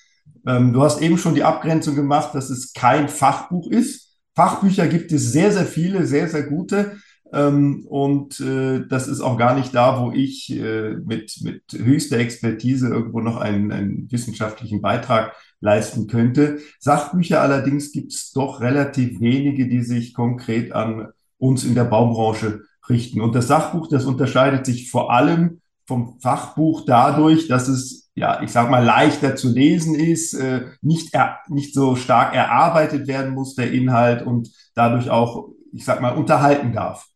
Ähm, 0.46 0.72
du 0.72 0.82
hast 0.82 1.00
eben 1.02 1.18
schon 1.18 1.34
die 1.34 1.44
Abgrenzung 1.44 1.94
gemacht, 1.94 2.34
dass 2.34 2.50
es 2.50 2.72
kein 2.72 3.08
Fachbuch 3.08 3.70
ist. 3.70 4.18
Fachbücher 4.34 4.86
gibt 4.86 5.12
es 5.12 5.32
sehr, 5.32 5.52
sehr 5.52 5.66
viele, 5.66 6.06
sehr, 6.06 6.28
sehr 6.28 6.44
gute. 6.44 6.96
Ähm, 7.32 7.86
und 7.88 8.40
äh, 8.40 8.86
das 8.88 9.06
ist 9.06 9.20
auch 9.20 9.38
gar 9.38 9.54
nicht 9.54 9.74
da, 9.74 10.00
wo 10.00 10.12
ich 10.12 10.50
äh, 10.50 10.96
mit, 10.96 11.40
mit 11.42 11.62
höchster 11.72 12.18
Expertise 12.18 12.88
irgendwo 12.88 13.20
noch 13.20 13.36
einen, 13.36 13.70
einen 13.70 14.10
wissenschaftlichen 14.10 14.80
Beitrag 14.80 15.34
leisten 15.60 16.06
könnte. 16.06 16.58
Sachbücher 16.78 17.40
allerdings 17.40 17.92
gibt 17.92 18.12
es 18.12 18.32
doch 18.32 18.60
relativ 18.60 19.20
wenige, 19.20 19.68
die 19.68 19.82
sich 19.82 20.14
konkret 20.14 20.72
an 20.72 21.08
uns 21.38 21.64
in 21.64 21.74
der 21.74 21.84
Baubranche 21.84 22.62
richten. 22.90 23.20
Und 23.20 23.34
das 23.34 23.48
Sachbuch, 23.48 23.88
das 23.88 24.04
unterscheidet 24.04 24.66
sich 24.66 24.90
vor 24.90 25.12
allem 25.12 25.60
vom 25.86 26.20
Fachbuch 26.20 26.84
dadurch, 26.86 27.48
dass 27.48 27.66
es, 27.66 28.10
ja, 28.14 28.42
ich 28.42 28.52
sag 28.52 28.70
mal, 28.70 28.84
leichter 28.84 29.34
zu 29.34 29.48
lesen 29.48 29.96
ist, 29.96 30.34
äh, 30.34 30.66
nicht, 30.82 31.14
er, 31.14 31.38
nicht 31.48 31.74
so 31.74 31.96
stark 31.96 32.32
erarbeitet 32.34 33.08
werden 33.08 33.34
muss, 33.34 33.56
der 33.56 33.72
Inhalt 33.72 34.24
und 34.24 34.50
dadurch 34.74 35.10
auch, 35.10 35.48
ich 35.72 35.84
sag 35.84 36.00
mal, 36.00 36.14
unterhalten 36.14 36.72
darf. 36.72 37.08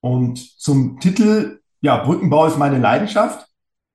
Und 0.00 0.60
zum 0.60 1.00
Titel, 1.00 1.60
ja, 1.80 1.96
Brückenbau 2.02 2.46
ist 2.46 2.58
meine 2.58 2.78
Leidenschaft. 2.78 3.46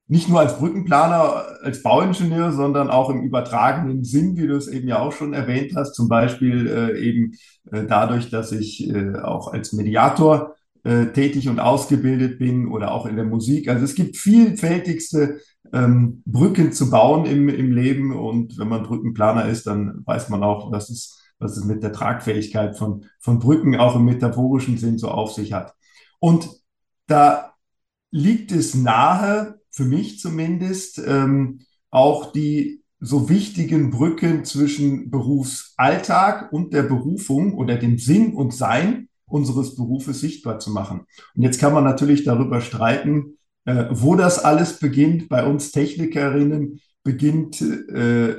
Nicht 0.08 0.30
nur 0.30 0.40
als 0.40 0.58
Brückenplaner, 0.58 1.46
als 1.64 1.84
Bauingenieur, 1.84 2.52
sondern 2.52 2.90
auch 2.90 3.10
im 3.10 3.22
übertragenen 3.22 4.04
Sinn, 4.04 4.38
wie 4.38 4.48
du 4.48 4.56
es 4.56 4.68
eben 4.68 4.88
ja 4.88 5.00
auch 5.00 5.12
schon 5.12 5.34
erwähnt 5.34 5.74
hast. 5.76 5.94
Zum 5.94 6.08
Beispiel 6.08 6.68
äh, 6.68 7.00
eben 7.00 7.34
äh, 7.72 7.86
dadurch, 7.86 8.30
dass 8.30 8.52
ich 8.52 8.88
äh, 8.90 9.20
auch 9.20 9.54
als 9.54 9.74
Mediator 9.74 10.56
äh, 10.86 11.08
tätig 11.08 11.50
und 11.50 11.60
ausgebildet 11.60 12.38
bin 12.38 12.68
oder 12.68 12.92
auch 12.92 13.08
in 13.08 13.16
der 13.16 13.26
Musik. 13.26 13.68
Also 13.68 13.84
es 13.84 13.96
gibt 13.96 14.18
vielfältigste 14.18 15.40
ähm, 15.74 16.22
Brücken 16.26 16.74
zu 16.74 16.92
bauen 16.92 17.26
im, 17.26 17.50
im 17.50 17.72
Leben 17.72 18.16
und 18.16 18.60
wenn 18.60 18.68
man 18.68 18.84
Brückenplaner 18.84 19.50
ist, 19.50 19.66
dann 19.66 20.04
weiß 20.06 20.30
man 20.30 20.44
auch, 20.44 20.72
was 20.72 20.92
es, 20.92 21.20
was 21.40 21.58
es 21.58 21.66
mit 21.66 21.82
der 21.82 21.92
Tragfähigkeit 21.92 22.78
von, 22.78 23.06
von 23.20 23.40
Brücken 23.40 23.76
auch 23.76 23.96
im 23.96 24.06
metaphorischen 24.06 24.78
Sinn 24.78 25.00
so 25.00 25.10
auf 25.10 25.32
sich 25.32 25.54
hat. 25.54 25.74
Und 26.20 26.50
da 27.08 27.54
liegt 28.12 28.52
es 28.52 28.76
nahe, 28.76 29.60
für 29.72 29.86
mich 29.86 30.20
zumindest, 30.20 31.02
ähm, 31.06 31.62
auch 31.90 32.32
die 32.32 32.84
so 33.00 33.28
wichtigen 33.28 33.90
Brücken 33.90 34.46
zwischen 34.46 35.10
Berufsalltag 35.10 36.54
und 36.54 36.74
der 36.74 36.84
Berufung 36.84 37.56
oder 37.56 37.76
dem 37.78 37.98
Sinn 37.98 38.34
und 38.34 38.54
Sein 38.54 39.05
unseres 39.28 39.76
Berufes 39.76 40.22
sichtbar 40.22 40.60
zu 40.60 40.72
machen. 40.72 41.06
Und 41.36 41.42
jetzt 41.42 41.60
kann 41.60 41.74
man 41.74 41.84
natürlich 41.84 42.24
darüber 42.24 42.62
streiten, 42.62 43.38
äh, 43.66 43.86
wo 43.90 44.16
das 44.16 44.44
alles 44.44 44.80
beginnt. 44.80 45.30
Bei 45.30 45.46
uns 45.46 45.72
Technikerinnen 45.72 46.80
beginnt 47.04 47.62
äh, 47.62 48.36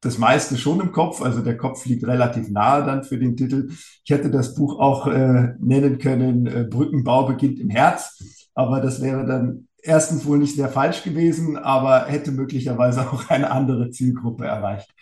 das 0.00 0.18
meiste 0.18 0.58
schon 0.58 0.80
im 0.80 0.92
Kopf, 0.92 1.22
also 1.22 1.40
der 1.40 1.56
Kopf 1.56 1.86
liegt 1.86 2.06
relativ 2.06 2.50
nahe 2.50 2.84
dann 2.84 3.04
für 3.04 3.18
den 3.18 3.36
Titel. 3.36 3.70
Ich 3.70 4.10
hätte 4.10 4.30
das 4.30 4.54
Buch 4.54 4.78
auch 4.78 5.06
äh, 5.06 5.54
nennen 5.58 5.98
können, 5.98 6.46
äh, 6.46 6.64
Brückenbau 6.64 7.26
beginnt 7.26 7.58
im 7.58 7.70
Herz, 7.70 8.48
aber 8.54 8.80
das 8.80 9.00
wäre 9.00 9.24
dann 9.24 9.68
erstens 9.82 10.26
wohl 10.26 10.38
nicht 10.38 10.56
sehr 10.56 10.68
falsch 10.68 11.02
gewesen, 11.02 11.56
aber 11.56 12.06
hätte 12.06 12.32
möglicherweise 12.32 13.00
auch 13.10 13.30
eine 13.30 13.50
andere 13.50 13.90
Zielgruppe 13.90 14.44
erreicht. 14.44 14.94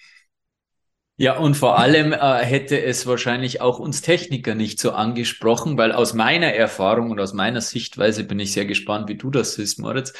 Ja, 1.22 1.36
und 1.36 1.56
vor 1.56 1.78
allem 1.78 2.12
äh, 2.12 2.44
hätte 2.44 2.82
es 2.82 3.06
wahrscheinlich 3.06 3.60
auch 3.60 3.78
uns 3.78 4.02
Techniker 4.02 4.56
nicht 4.56 4.80
so 4.80 4.90
angesprochen, 4.90 5.78
weil 5.78 5.92
aus 5.92 6.14
meiner 6.14 6.52
Erfahrung 6.52 7.12
und 7.12 7.20
aus 7.20 7.32
meiner 7.32 7.60
Sichtweise 7.60 8.24
bin 8.24 8.40
ich 8.40 8.52
sehr 8.52 8.64
gespannt, 8.66 9.08
wie 9.08 9.14
du 9.16 9.30
das 9.30 9.54
siehst, 9.54 9.78
Moritz. 9.78 10.14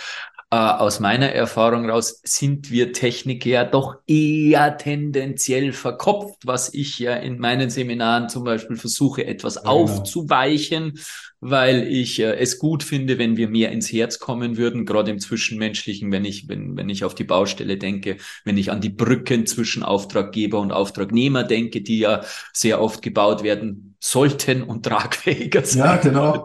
Äh, 0.52 0.56
aus 0.56 1.00
meiner 1.00 1.30
Erfahrung 1.30 1.88
raus 1.88 2.20
sind 2.24 2.70
wir 2.70 2.92
Techniker 2.92 3.48
ja 3.48 3.64
doch 3.64 3.96
eher 4.06 4.76
tendenziell 4.76 5.72
verkopft, 5.72 6.46
was 6.46 6.74
ich 6.74 6.98
ja 6.98 7.14
in 7.14 7.38
meinen 7.38 7.70
Seminaren 7.70 8.28
zum 8.28 8.44
Beispiel 8.44 8.76
versuche, 8.76 9.26
etwas 9.26 9.54
ja, 9.54 9.62
genau. 9.62 9.72
aufzuweichen 9.72 11.00
weil 11.44 11.88
ich 11.88 12.20
äh, 12.20 12.36
es 12.36 12.60
gut 12.60 12.84
finde, 12.84 13.18
wenn 13.18 13.36
wir 13.36 13.48
mehr 13.48 13.72
ins 13.72 13.92
Herz 13.92 14.20
kommen 14.20 14.56
würden, 14.56 14.86
gerade 14.86 15.10
im 15.10 15.18
Zwischenmenschlichen, 15.18 16.12
wenn 16.12 16.24
ich, 16.24 16.48
wenn, 16.48 16.76
wenn 16.76 16.88
ich 16.88 17.04
auf 17.04 17.16
die 17.16 17.24
Baustelle 17.24 17.78
denke, 17.78 18.16
wenn 18.44 18.56
ich 18.56 18.70
an 18.70 18.80
die 18.80 18.90
Brücken 18.90 19.44
zwischen 19.46 19.82
Auftraggeber 19.82 20.60
und 20.60 20.70
Auftragnehmer 20.70 21.42
denke, 21.42 21.80
die 21.80 21.98
ja 21.98 22.22
sehr 22.52 22.80
oft 22.80 23.02
gebaut 23.02 23.42
werden 23.42 23.91
sollten 24.04 24.64
und 24.64 24.84
tragfähiger 24.84 25.64
sein. 25.64 25.78
Ja, 25.78 25.96
genau. 25.96 26.44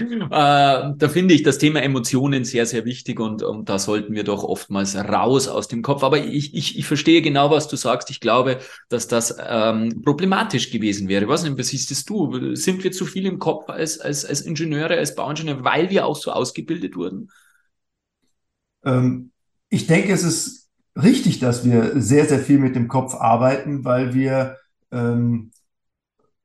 äh, 0.00 0.94
da 0.96 1.08
finde 1.10 1.34
ich 1.34 1.42
das 1.42 1.58
Thema 1.58 1.82
Emotionen 1.82 2.46
sehr, 2.46 2.64
sehr 2.64 2.86
wichtig 2.86 3.20
und, 3.20 3.42
und 3.42 3.68
da 3.68 3.78
sollten 3.78 4.14
wir 4.14 4.24
doch 4.24 4.42
oftmals 4.42 4.96
raus 4.96 5.48
aus 5.48 5.68
dem 5.68 5.82
Kopf. 5.82 6.02
Aber 6.02 6.24
ich, 6.24 6.54
ich, 6.54 6.78
ich 6.78 6.86
verstehe 6.86 7.20
genau, 7.20 7.50
was 7.50 7.68
du 7.68 7.76
sagst. 7.76 8.08
Ich 8.08 8.20
glaube, 8.20 8.58
dass 8.88 9.06
das 9.06 9.36
ähm, 9.46 10.00
problematisch 10.02 10.70
gewesen 10.70 11.08
wäre. 11.08 11.28
Was 11.28 11.44
denn, 11.44 11.62
siehst 11.62 12.08
du? 12.08 12.54
Sind 12.54 12.82
wir 12.84 12.90
zu 12.90 13.04
viel 13.04 13.26
im 13.26 13.38
Kopf 13.38 13.68
als, 13.68 14.00
als, 14.00 14.24
als 14.24 14.40
Ingenieure, 14.40 14.96
als 14.96 15.14
Bauingenieure, 15.14 15.62
weil 15.62 15.90
wir 15.90 16.06
auch 16.06 16.16
so 16.16 16.32
ausgebildet 16.32 16.96
wurden? 16.96 17.30
Ähm, 18.82 19.30
ich 19.68 19.86
denke, 19.86 20.10
es 20.10 20.22
ist 20.22 20.70
richtig, 20.96 21.38
dass 21.38 21.66
wir 21.66 22.00
sehr, 22.00 22.24
sehr 22.24 22.38
viel 22.38 22.58
mit 22.58 22.74
dem 22.76 22.88
Kopf 22.88 23.14
arbeiten, 23.14 23.84
weil 23.84 24.14
wir 24.14 24.56
ähm, 24.90 25.50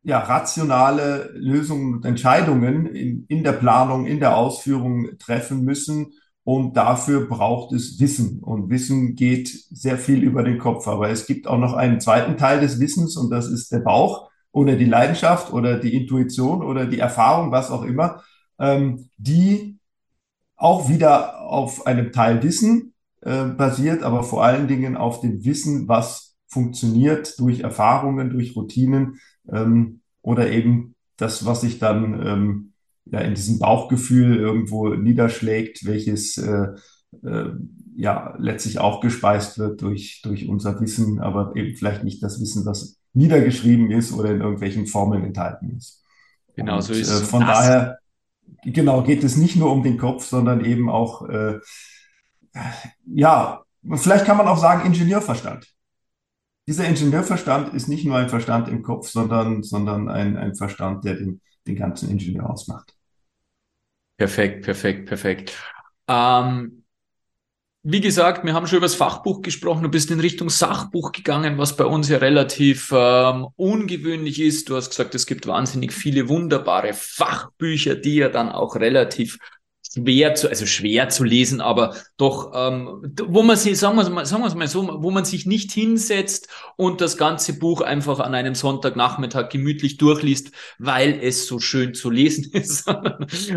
ja, 0.03 0.20
rationale 0.20 1.31
Lösungen 1.34 1.96
und 1.96 2.05
Entscheidungen 2.05 2.88
in, 2.88 3.25
in 3.27 3.43
der 3.43 3.53
Planung, 3.53 4.05
in 4.05 4.20
der 4.20 4.36
Ausführung 4.36 5.17
treffen 5.20 5.63
müssen. 5.63 6.13
Und 6.43 6.75
dafür 6.75 7.27
braucht 7.27 7.72
es 7.74 8.00
Wissen. 8.00 8.39
Und 8.39 8.70
Wissen 8.72 9.15
geht 9.15 9.48
sehr 9.70 9.98
viel 9.98 10.24
über 10.24 10.43
den 10.43 10.58
Kopf. 10.58 10.88
Aber 10.88 11.10
es 11.10 11.27
gibt 11.27 11.48
auch 11.48 11.60
noch 11.60 11.74
einen 11.74 12.00
zweiten 12.00 12.36
Teil 12.38 12.62
des 12.62 12.79
Wissens 12.79 13.15
und 13.15 13.29
das 13.29 13.48
ist 13.48 13.72
der 13.72 13.79
Bauch 13.79 14.31
oder 14.51 14.75
die 14.75 14.86
Leidenschaft 14.86 15.53
oder 15.53 15.79
die 15.79 15.96
Intuition 15.96 16.63
oder 16.63 16.86
die 16.86 17.00
Erfahrung, 17.00 17.51
was 17.51 17.72
auch 17.72 17.84
immer, 17.84 18.24
ähm, 18.60 19.10
die 19.17 19.79
auch 20.55 20.89
wieder 20.89 21.41
auf 21.41 21.88
einem 21.88 22.12
Teil 22.12 22.43
Wissen 22.43 22.93
äh, 23.22 23.46
basiert, 23.46 24.03
aber 24.03 24.24
vor 24.24 24.43
allen 24.43 24.67
Dingen 24.67 24.98
auf 24.98 25.22
dem 25.22 25.43
Wissen, 25.43 25.88
was 25.88 26.36
funktioniert 26.48 27.39
durch 27.39 27.62
Erfahrungen, 27.62 28.29
durch 28.29 28.55
Routinen, 28.55 29.20
ähm, 29.50 30.02
oder 30.22 30.50
eben 30.52 30.96
das, 31.18 31.46
was 31.46 31.62
sich 31.62 31.80
dann 31.80 32.26
ähm, 32.26 32.74
ja, 33.06 33.20
in 33.20 33.34
diesem 33.34 33.60
Bauchgefühl 33.60 34.38
irgendwo 34.38 34.90
niederschlägt, 34.90 35.86
welches 35.86 36.38
äh, 36.38 36.68
äh, 37.24 37.50
ja 37.96 38.36
letztlich 38.40 38.80
auch 38.80 39.02
gespeist 39.02 39.60
wird 39.60 39.82
durch, 39.82 40.22
durch 40.24 40.48
unser 40.48 40.80
Wissen, 40.80 41.20
aber 41.20 41.56
eben 41.56 41.76
vielleicht 41.76 42.04
nicht 42.04 42.24
das 42.24 42.40
Wissen, 42.40 42.66
was 42.66 43.00
niedergeschrieben 43.14 43.92
ist 43.92 44.14
oder 44.14 44.32
in 44.32 44.42
irgendwelchen 44.42 44.88
Formeln 44.88 45.24
enthalten 45.24 45.76
ist. 45.78 46.04
Genau, 46.56 46.78
Und, 46.78 46.82
so 46.84 46.94
ist 46.94 47.10
es. 47.10 47.22
Äh, 47.22 47.26
von 47.26 47.42
daher, 47.42 48.00
genau, 48.64 49.04
geht 49.04 49.24
es 49.24 49.36
nicht 49.36 49.56
nur 49.56 49.72
um 49.72 49.84
den 49.84 49.98
Kopf, 49.98 50.26
sondern 50.26 50.64
eben 50.64 50.90
auch, 50.90 51.28
äh, 51.28 51.60
ja, 53.06 53.64
vielleicht 53.96 54.26
kann 54.26 54.38
man 54.38 54.48
auch 54.48 54.58
sagen, 54.58 54.86
Ingenieurverstand. 54.86 55.68
Dieser 56.68 56.86
Ingenieurverstand 56.86 57.74
ist 57.74 57.88
nicht 57.88 58.06
nur 58.06 58.18
ein 58.18 58.30
Verstand 58.30 58.68
im 58.68 58.84
Kopf, 58.84 59.10
sondern, 59.10 59.63
sondern 59.63 60.10
ein, 60.10 60.38
ein 60.38 60.56
Verstand, 60.56 61.03
der 61.03 61.15
den, 61.15 61.41
den 61.68 61.75
ganzen 61.75 62.10
Ingenieur 62.10 62.50
ausmacht. 62.50 62.94
Perfekt, 64.18 64.63
perfekt, 64.63 65.08
perfekt. 65.08 65.58
Ähm, 66.08 66.84
wie 67.84 68.01
gesagt, 68.01 68.46
wir 68.46 68.53
haben 68.53 68.68
schon 68.68 68.77
über 68.77 68.86
das 68.86 68.94
Fachbuch 68.94 69.41
gesprochen. 69.41 69.82
Du 69.82 69.89
bist 69.89 70.12
in 70.12 70.20
Richtung 70.20 70.51
Sachbuch 70.51 71.12
gegangen, 71.12 71.58
was 71.58 71.75
bei 71.75 71.86
uns 71.86 72.10
ja 72.10 72.20
relativ 72.20 72.91
ähm, 72.96 73.48
ungewöhnlich 73.56 74.39
ist. 74.39 74.70
Du 74.70 74.75
hast 74.75 74.91
gesagt, 74.91 75.15
es 75.15 75.25
gibt 75.25 75.48
wahnsinnig 75.48 75.91
viele 75.91 76.30
wunderbare 76.30 76.94
Fachbücher, 76.94 77.96
die 77.96 78.18
ja 78.18 78.30
dann 78.30 78.50
auch 78.50 78.75
relativ 78.75 79.39
schwer 79.94 80.36
zu, 80.36 80.48
also 80.48 80.66
schwer 80.66 81.10
zu 81.10 81.24
lesen, 81.24 81.60
aber 81.60 81.96
doch, 82.18 82.52
ähm, 82.56 83.14
wo 83.26 83.44
man 83.44 83.58
sich, 83.58 83.78
sagen 83.78 83.98
wir 83.98 84.10
mal, 84.10 84.26
sagen 84.26 84.44
wir 84.44 84.56
mal 84.56 84.68
so, 84.68 85.00
wo 85.02 85.12
man 85.12 85.26
sich 85.26 85.46
nicht 85.46 85.72
hinsetzt 85.72 86.48
und 86.78 87.02
das 87.02 87.18
ganze 87.18 87.60
Buch 87.60 87.82
einfach 87.82 88.20
an 88.20 88.34
einem 88.34 88.56
Sonntagnachmittag 88.56 89.50
gemütlich 89.50 89.98
durchliest, 89.98 90.52
weil 90.80 91.20
es 91.22 91.46
so 91.46 91.60
schön 91.60 91.94
zu 91.94 92.10
lesen 92.10 92.52
ist. 92.54 92.88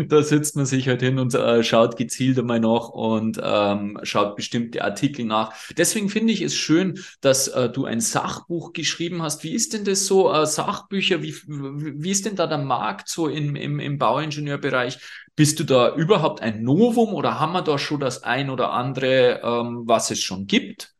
da 0.09 0.23
sitzt 0.23 0.55
man 0.55 0.65
sich 0.65 0.87
halt 0.87 1.01
hin 1.01 1.19
und 1.19 1.33
äh, 1.33 1.63
schaut 1.63 1.95
gezielt 1.95 2.37
einmal 2.37 2.59
nach 2.59 2.89
und 2.89 3.39
ähm, 3.41 3.99
schaut 4.03 4.35
bestimmte 4.35 4.83
Artikel 4.83 5.25
nach. 5.25 5.53
Deswegen 5.77 6.09
finde 6.09 6.33
ich 6.33 6.41
es 6.41 6.55
schön, 6.55 6.99
dass 7.21 7.47
äh, 7.47 7.69
du 7.69 7.85
ein 7.85 8.01
Sachbuch 8.01 8.73
geschrieben 8.73 9.21
hast. 9.21 9.43
Wie 9.43 9.53
ist 9.53 9.73
denn 9.73 9.85
das 9.85 10.05
so, 10.05 10.31
äh, 10.33 10.45
Sachbücher, 10.45 11.21
wie, 11.23 11.35
wie 11.47 12.11
ist 12.11 12.25
denn 12.25 12.35
da 12.35 12.47
der 12.47 12.57
Markt 12.57 13.07
so 13.07 13.27
im, 13.27 13.55
im, 13.55 13.79
im 13.79 13.97
Bauingenieurbereich? 13.97 14.99
Bist 15.35 15.59
du 15.59 15.63
da 15.65 15.93
überhaupt 15.95 16.41
ein 16.41 16.63
Novum 16.63 17.13
oder 17.13 17.39
haben 17.39 17.53
wir 17.53 17.61
da 17.61 17.77
schon 17.77 17.99
das 17.99 18.23
ein 18.23 18.49
oder 18.49 18.71
andere, 18.71 19.41
ähm, 19.43 19.83
was 19.85 20.11
es 20.11 20.21
schon 20.21 20.47
gibt? 20.47 20.95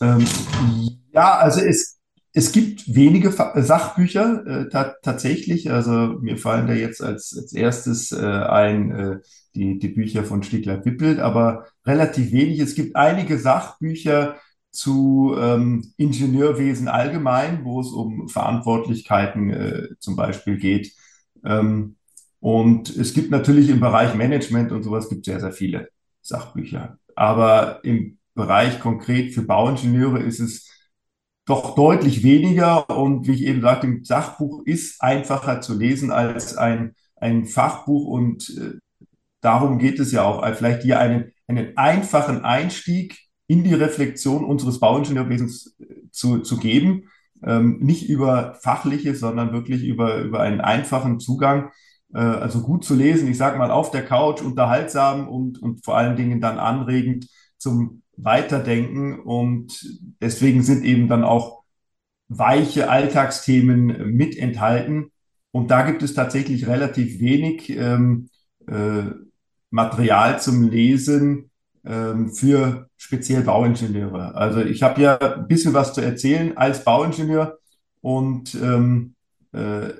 Ähm, 0.00 0.24
ja, 1.12 1.36
also 1.38 1.60
es, 1.60 1.98
es 2.32 2.52
gibt 2.52 2.94
wenige 2.94 3.30
Sachbücher 3.32 4.46
äh, 4.46 4.68
ta 4.68 4.94
tatsächlich. 5.02 5.70
Also 5.70 5.90
mir 6.20 6.38
fallen 6.38 6.66
da 6.66 6.74
jetzt 6.74 7.02
als, 7.02 7.36
als 7.36 7.52
erstes 7.52 8.12
äh, 8.12 8.24
ein 8.24 8.90
äh, 8.92 9.18
die, 9.54 9.78
die 9.78 9.88
Bücher 9.88 10.24
von 10.24 10.42
Stigler-Wippelt, 10.42 11.18
aber 11.18 11.66
relativ 11.84 12.32
wenig. 12.32 12.58
Es 12.60 12.74
gibt 12.74 12.96
einige 12.96 13.38
Sachbücher 13.38 14.36
zu 14.70 15.34
ähm, 15.38 15.92
Ingenieurwesen 15.98 16.88
allgemein, 16.88 17.64
wo 17.64 17.80
es 17.80 17.88
um 17.88 18.28
Verantwortlichkeiten 18.28 19.50
äh, 19.50 19.88
zum 19.98 20.16
Beispiel 20.16 20.56
geht. 20.56 20.92
Ähm, 21.44 21.96
und 22.42 22.90
es 22.96 23.14
gibt 23.14 23.30
natürlich 23.30 23.68
im 23.68 23.78
Bereich 23.78 24.16
Management 24.16 24.72
und 24.72 24.82
sowas 24.82 25.08
gibt 25.08 25.26
sehr, 25.26 25.38
sehr 25.38 25.52
viele 25.52 25.90
Sachbücher. 26.22 26.98
Aber 27.14 27.78
im 27.84 28.18
Bereich 28.34 28.80
konkret 28.80 29.32
für 29.32 29.42
Bauingenieure 29.42 30.18
ist 30.18 30.40
es 30.40 30.68
doch 31.46 31.76
deutlich 31.76 32.24
weniger. 32.24 32.90
Und 32.90 33.28
wie 33.28 33.34
ich 33.34 33.42
eben 33.42 33.60
sagte, 33.60 33.86
ein 33.86 34.02
Sachbuch 34.02 34.64
ist 34.64 35.00
einfacher 35.00 35.60
zu 35.60 35.78
lesen 35.78 36.10
als 36.10 36.56
ein, 36.56 36.96
ein 37.14 37.44
Fachbuch. 37.44 38.08
Und 38.08 38.50
äh, 38.58 38.76
darum 39.40 39.78
geht 39.78 40.00
es 40.00 40.10
ja 40.10 40.24
auch, 40.24 40.44
vielleicht 40.56 40.82
hier 40.82 40.98
einen, 40.98 41.30
einen 41.46 41.76
einfachen 41.76 42.44
Einstieg 42.44 43.18
in 43.46 43.62
die 43.62 43.74
Reflexion 43.74 44.44
unseres 44.44 44.80
Bauingenieurwesens 44.80 45.76
äh, 45.78 46.10
zu, 46.10 46.40
zu 46.40 46.56
geben. 46.56 47.04
Ähm, 47.44 47.78
nicht 47.78 48.08
über 48.08 48.54
fachliche, 48.60 49.14
sondern 49.14 49.52
wirklich 49.52 49.84
über, 49.84 50.16
über 50.16 50.40
einen 50.40 50.60
einfachen 50.60 51.20
Zugang 51.20 51.66
äh, 51.66 51.70
also 52.18 52.60
gut 52.60 52.84
zu 52.84 52.94
lesen, 52.94 53.28
ich 53.28 53.38
sage 53.38 53.58
mal 53.58 53.70
auf 53.70 53.90
der 53.90 54.04
Couch, 54.04 54.42
unterhaltsam 54.42 55.28
und, 55.28 55.62
und 55.62 55.84
vor 55.84 55.96
allen 55.96 56.16
Dingen 56.16 56.40
dann 56.40 56.58
anregend 56.58 57.28
zum 57.58 58.02
Weiterdenken. 58.16 59.20
Und 59.20 60.00
deswegen 60.20 60.62
sind 60.62 60.84
eben 60.84 61.08
dann 61.08 61.24
auch 61.24 61.62
weiche 62.28 62.90
Alltagsthemen 62.90 64.14
mit 64.14 64.36
enthalten. 64.36 65.10
Und 65.50 65.70
da 65.70 65.82
gibt 65.82 66.02
es 66.02 66.14
tatsächlich 66.14 66.66
relativ 66.66 67.20
wenig 67.20 67.70
ähm, 67.70 68.28
äh, 68.66 69.04
Material 69.70 70.40
zum 70.40 70.70
Lesen 70.70 71.50
ähm, 71.84 72.30
für 72.30 72.88
speziell 72.96 73.42
Bauingenieure. 73.42 74.34
Also 74.34 74.60
ich 74.60 74.82
habe 74.82 75.00
ja 75.00 75.18
ein 75.18 75.48
bisschen 75.48 75.74
was 75.74 75.94
zu 75.94 76.00
erzählen 76.00 76.56
als 76.56 76.84
Bauingenieur 76.84 77.58
und 78.00 78.54
ähm, 78.54 79.14
äh, 79.52 79.90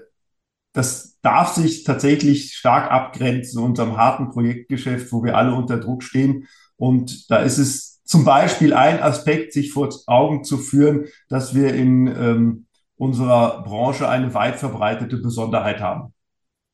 das 0.73 1.19
darf 1.21 1.55
sich 1.55 1.85
tatsächlich 1.85 2.55
stark 2.55 2.91
abgrenzen 2.91 3.63
unserem 3.63 3.97
harten 3.97 4.31
Projektgeschäft, 4.31 5.13
wo 5.13 5.23
wir 5.23 5.37
alle 5.37 5.55
unter 5.55 5.79
Druck 5.79 6.03
stehen. 6.03 6.49
Und 6.77 7.31
da 7.31 7.39
ist 7.39 7.59
es 7.59 8.03
zum 8.05 8.25
Beispiel 8.25 8.75
ein 8.75 9.01
Aspekt, 9.01 9.53
sich 9.53 9.73
vor 9.73 9.91
Augen 10.07 10.45
zu 10.45 10.59
führen, 10.59 11.07
dass 11.29 11.55
wir 11.55 11.75
in 11.75 12.07
ähm, 12.09 12.67
unserer 12.97 13.63
Branche 13.63 14.09
eine 14.09 14.35
weit 14.35 14.57
verbreitete 14.57 15.19
Besonderheit 15.19 15.81
haben. 15.81 16.13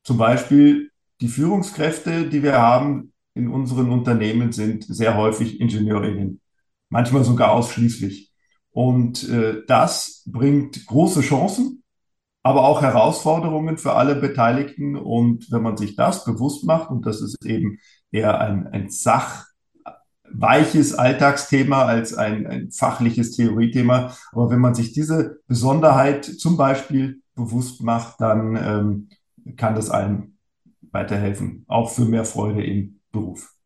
Zum 0.03 0.17
Beispiel 0.17 0.91
die 1.21 1.27
Führungskräfte, 1.27 2.29
die 2.29 2.43
wir 2.43 2.59
haben 2.59 3.13
in 3.33 3.47
unseren 3.47 3.89
Unternehmen, 3.91 4.51
sind 4.51 4.85
sehr 4.85 5.17
häufig 5.17 5.59
Ingenieurinnen, 5.59 6.41
manchmal 6.89 7.23
sogar 7.23 7.51
ausschließlich. 7.51 8.31
Und 8.71 9.27
äh, 9.29 9.63
das 9.67 10.23
bringt 10.25 10.85
große 10.85 11.21
Chancen, 11.21 11.78
aber 12.49 12.63
auch 12.63 12.81
Herausforderungen 12.81 13.77
für 13.77 13.93
alle 13.93 14.15
Beteiligten. 14.15 14.95
Und 14.95 15.51
wenn 15.51 15.61
man 15.61 15.77
sich 15.77 15.95
das 15.95 16.25
bewusst 16.25 16.65
macht, 16.65 16.89
und 16.89 17.05
das 17.05 17.21
ist 17.21 17.45
eben 17.45 17.77
eher 18.11 18.41
ein, 18.41 18.65
ein 18.65 18.89
sachweiches 18.89 20.95
Alltagsthema 20.95 21.85
als 21.85 22.15
ein, 22.15 22.47
ein 22.47 22.71
fachliches 22.71 23.35
Theoriethema, 23.35 24.15
aber 24.31 24.49
wenn 24.49 24.61
man 24.61 24.73
sich 24.73 24.93
diese 24.93 25.41
Besonderheit 25.45 26.25
zum 26.25 26.57
Beispiel 26.57 27.21
bewusst 27.35 27.83
macht, 27.83 28.19
dann 28.19 28.55
ähm, 28.55 29.09
kann 29.55 29.75
das 29.75 29.91
einem 29.91 30.39
weiterhelfen, 30.91 31.65
auch 31.67 31.91
für 31.91 32.05
mehr 32.05 32.25
Freude 32.25 32.65
im 32.65 32.99
Beruf. 33.11 33.58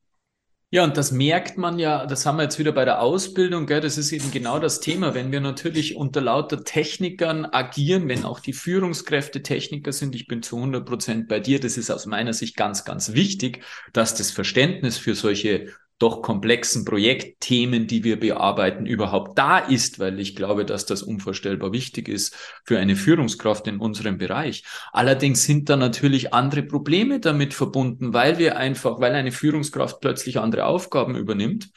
Ja, 0.73 0.83
und 0.83 0.97
das 0.97 1.11
merkt 1.11 1.55
man 1.59 1.77
ja, 1.77 2.07
das 2.07 2.25
haben 2.25 2.37
wir 2.37 2.43
jetzt 2.45 2.57
wieder 2.57 2.71
bei 2.71 2.83
der 2.83 2.99
Ausbildung, 2.99 3.67
gell? 3.67 3.79
das 3.79 3.99
ist 3.99 4.11
eben 4.11 4.31
genau 4.31 4.57
das 4.57 4.79
Thema. 4.79 5.13
Wenn 5.13 5.31
wir 5.31 5.39
natürlich 5.39 5.95
unter 5.95 6.19
lauter 6.19 6.63
Technikern 6.63 7.45
agieren, 7.45 8.09
wenn 8.09 8.25
auch 8.25 8.39
die 8.39 8.53
Führungskräfte 8.53 9.43
Techniker 9.43 9.91
sind, 9.91 10.15
ich 10.15 10.25
bin 10.25 10.41
zu 10.41 10.55
100 10.55 10.83
Prozent 10.83 11.27
bei 11.27 11.39
dir, 11.39 11.59
das 11.59 11.77
ist 11.77 11.91
aus 11.91 12.07
meiner 12.07 12.33
Sicht 12.33 12.55
ganz, 12.55 12.85
ganz 12.85 13.13
wichtig, 13.13 13.63
dass 13.93 14.15
das 14.15 14.31
Verständnis 14.31 14.97
für 14.97 15.13
solche 15.13 15.67
doch 15.99 16.21
komplexen 16.21 16.85
Projektthemen, 16.85 17.87
die 17.87 18.03
wir 18.03 18.19
bearbeiten, 18.19 18.85
überhaupt 18.85 19.37
da 19.37 19.59
ist, 19.59 19.99
weil 19.99 20.19
ich 20.19 20.35
glaube, 20.35 20.65
dass 20.65 20.85
das 20.85 21.03
unvorstellbar 21.03 21.71
wichtig 21.71 22.09
ist 22.09 22.35
für 22.65 22.79
eine 22.79 22.95
Führungskraft 22.95 23.67
in 23.67 23.79
unserem 23.79 24.17
Bereich. 24.17 24.63
Allerdings 24.91 25.43
sind 25.43 25.69
da 25.69 25.77
natürlich 25.77 26.33
andere 26.33 26.63
Probleme 26.63 27.19
damit 27.19 27.53
verbunden, 27.53 28.13
weil 28.13 28.37
wir 28.37 28.57
einfach, 28.57 28.99
weil 28.99 29.13
eine 29.13 29.31
Führungskraft 29.31 30.01
plötzlich 30.01 30.39
andere 30.39 30.65
Aufgaben 30.65 31.15
übernimmt 31.15 31.69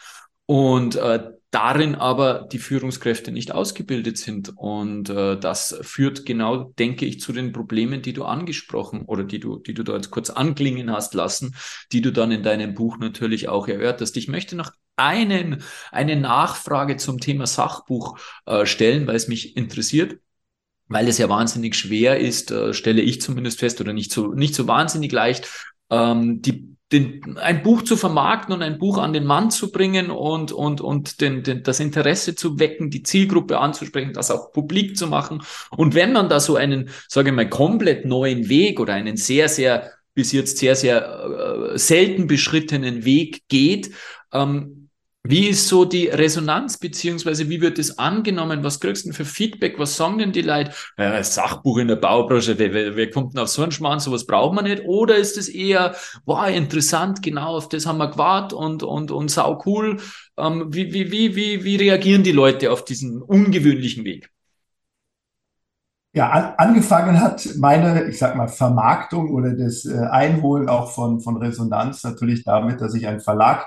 und 0.46 0.96
äh, 0.96 1.30
darin 1.56 1.94
aber 1.94 2.46
die 2.52 2.58
Führungskräfte 2.58 3.32
nicht 3.32 3.50
ausgebildet 3.50 4.18
sind. 4.18 4.52
Und 4.56 5.08
äh, 5.08 5.40
das 5.40 5.78
führt 5.80 6.26
genau, 6.26 6.74
denke 6.78 7.06
ich, 7.06 7.18
zu 7.18 7.32
den 7.32 7.52
Problemen, 7.52 8.02
die 8.02 8.12
du 8.12 8.24
angesprochen 8.24 9.06
oder 9.06 9.24
die 9.24 9.40
du, 9.40 9.58
die 9.58 9.72
du 9.72 9.82
da 9.82 9.94
jetzt 9.94 10.10
kurz 10.10 10.28
anklingen 10.28 10.92
hast 10.92 11.14
lassen, 11.14 11.56
die 11.92 12.02
du 12.02 12.12
dann 12.12 12.30
in 12.30 12.42
deinem 12.42 12.74
Buch 12.74 12.98
natürlich 12.98 13.48
auch 13.48 13.68
erörterst. 13.68 14.18
Ich 14.18 14.28
möchte 14.28 14.54
noch 14.54 14.70
einen, 14.96 15.62
eine 15.92 16.16
Nachfrage 16.16 16.98
zum 16.98 17.20
Thema 17.20 17.46
Sachbuch 17.46 18.18
äh, 18.44 18.66
stellen, 18.66 19.06
weil 19.06 19.16
es 19.16 19.26
mich 19.26 19.56
interessiert 19.56 20.18
weil 20.88 21.08
es 21.08 21.18
ja 21.18 21.28
wahnsinnig 21.28 21.74
schwer 21.74 22.20
ist, 22.20 22.52
äh, 22.52 22.72
stelle 22.72 23.02
ich 23.02 23.20
zumindest 23.20 23.58
fest, 23.58 23.80
oder 23.80 23.92
nicht 23.92 24.12
so, 24.12 24.28
nicht 24.34 24.54
so 24.54 24.68
wahnsinnig 24.68 25.10
leicht, 25.10 25.48
ähm, 25.90 26.42
die 26.42 26.75
den, 26.92 27.36
ein 27.38 27.62
Buch 27.62 27.82
zu 27.82 27.96
vermarkten 27.96 28.54
und 28.54 28.62
ein 28.62 28.78
Buch 28.78 28.98
an 28.98 29.12
den 29.12 29.24
Mann 29.24 29.50
zu 29.50 29.72
bringen 29.72 30.10
und, 30.10 30.52
und, 30.52 30.80
und 30.80 31.20
den, 31.20 31.42
den, 31.42 31.62
das 31.64 31.80
Interesse 31.80 32.36
zu 32.36 32.60
wecken, 32.60 32.90
die 32.90 33.02
Zielgruppe 33.02 33.58
anzusprechen, 33.58 34.12
das 34.12 34.30
auch 34.30 34.52
publik 34.52 34.96
zu 34.96 35.08
machen. 35.08 35.42
Und 35.70 35.94
wenn 35.94 36.12
man 36.12 36.28
da 36.28 36.38
so 36.38 36.56
einen, 36.56 36.90
sage 37.08 37.30
ich 37.30 37.36
mal, 37.36 37.48
komplett 37.48 38.04
neuen 38.04 38.48
Weg 38.48 38.78
oder 38.78 38.94
einen 38.94 39.16
sehr, 39.16 39.48
sehr, 39.48 39.90
bis 40.14 40.30
jetzt 40.32 40.58
sehr, 40.58 40.76
sehr 40.76 41.72
äh, 41.74 41.78
selten 41.78 42.28
beschrittenen 42.28 43.04
Weg 43.04 43.42
geht, 43.48 43.90
ähm, 44.32 44.85
Wie 45.28 45.48
ist 45.48 45.66
so 45.66 45.84
die 45.84 46.06
Resonanz, 46.06 46.78
beziehungsweise 46.78 47.48
wie 47.48 47.60
wird 47.60 47.78
es 47.78 47.98
angenommen? 47.98 48.62
Was 48.62 48.78
kriegst 48.78 49.04
du 49.04 49.08
denn 49.08 49.14
für 49.14 49.24
Feedback? 49.24 49.78
Was 49.78 49.96
sagen 49.96 50.18
denn 50.18 50.32
die 50.32 50.42
Leute? 50.42 50.70
Ja, 50.96 51.22
Sachbuch 51.22 51.78
in 51.78 51.88
der 51.88 51.96
Baubranche, 51.96 52.56
wer, 52.58 52.72
wer, 52.72 52.94
wer 52.94 53.10
kommt 53.10 53.34
denn 53.34 53.42
auf 53.42 53.48
so 53.48 53.62
einen 53.62 53.72
Schmarrn? 53.72 53.98
Sowas 53.98 54.26
braucht 54.26 54.54
man 54.54 54.64
nicht. 54.64 54.84
Oder 54.84 55.16
ist 55.16 55.36
es 55.36 55.48
eher, 55.48 55.96
wow, 56.26 56.48
interessant, 56.48 57.22
genau 57.22 57.56
auf 57.56 57.68
das 57.68 57.86
haben 57.86 57.98
wir 57.98 58.10
gewartet 58.10 58.52
und, 58.52 58.82
und, 58.84 59.10
und 59.10 59.28
sau 59.28 59.60
cool. 59.66 59.98
Ähm, 60.36 60.72
wie, 60.72 60.92
wie, 60.92 61.10
wie, 61.10 61.34
wie, 61.34 61.64
wie 61.64 61.76
reagieren 61.76 62.22
die 62.22 62.32
Leute 62.32 62.70
auf 62.70 62.84
diesen 62.84 63.20
ungewöhnlichen 63.20 64.04
Weg? 64.04 64.30
Ja, 66.12 66.30
an, 66.30 66.54
angefangen 66.56 67.20
hat 67.20 67.46
meine, 67.58 68.04
ich 68.04 68.18
sag 68.18 68.36
mal, 68.36 68.48
Vermarktung 68.48 69.34
oder 69.34 69.54
das 69.54 69.84
äh, 69.84 69.98
Einholen 70.10 70.68
auch 70.68 70.92
von, 70.92 71.20
von 71.20 71.36
Resonanz 71.36 72.04
natürlich 72.04 72.44
damit, 72.44 72.80
dass 72.80 72.94
ich 72.94 73.06
einen 73.06 73.20
Verlag 73.20 73.66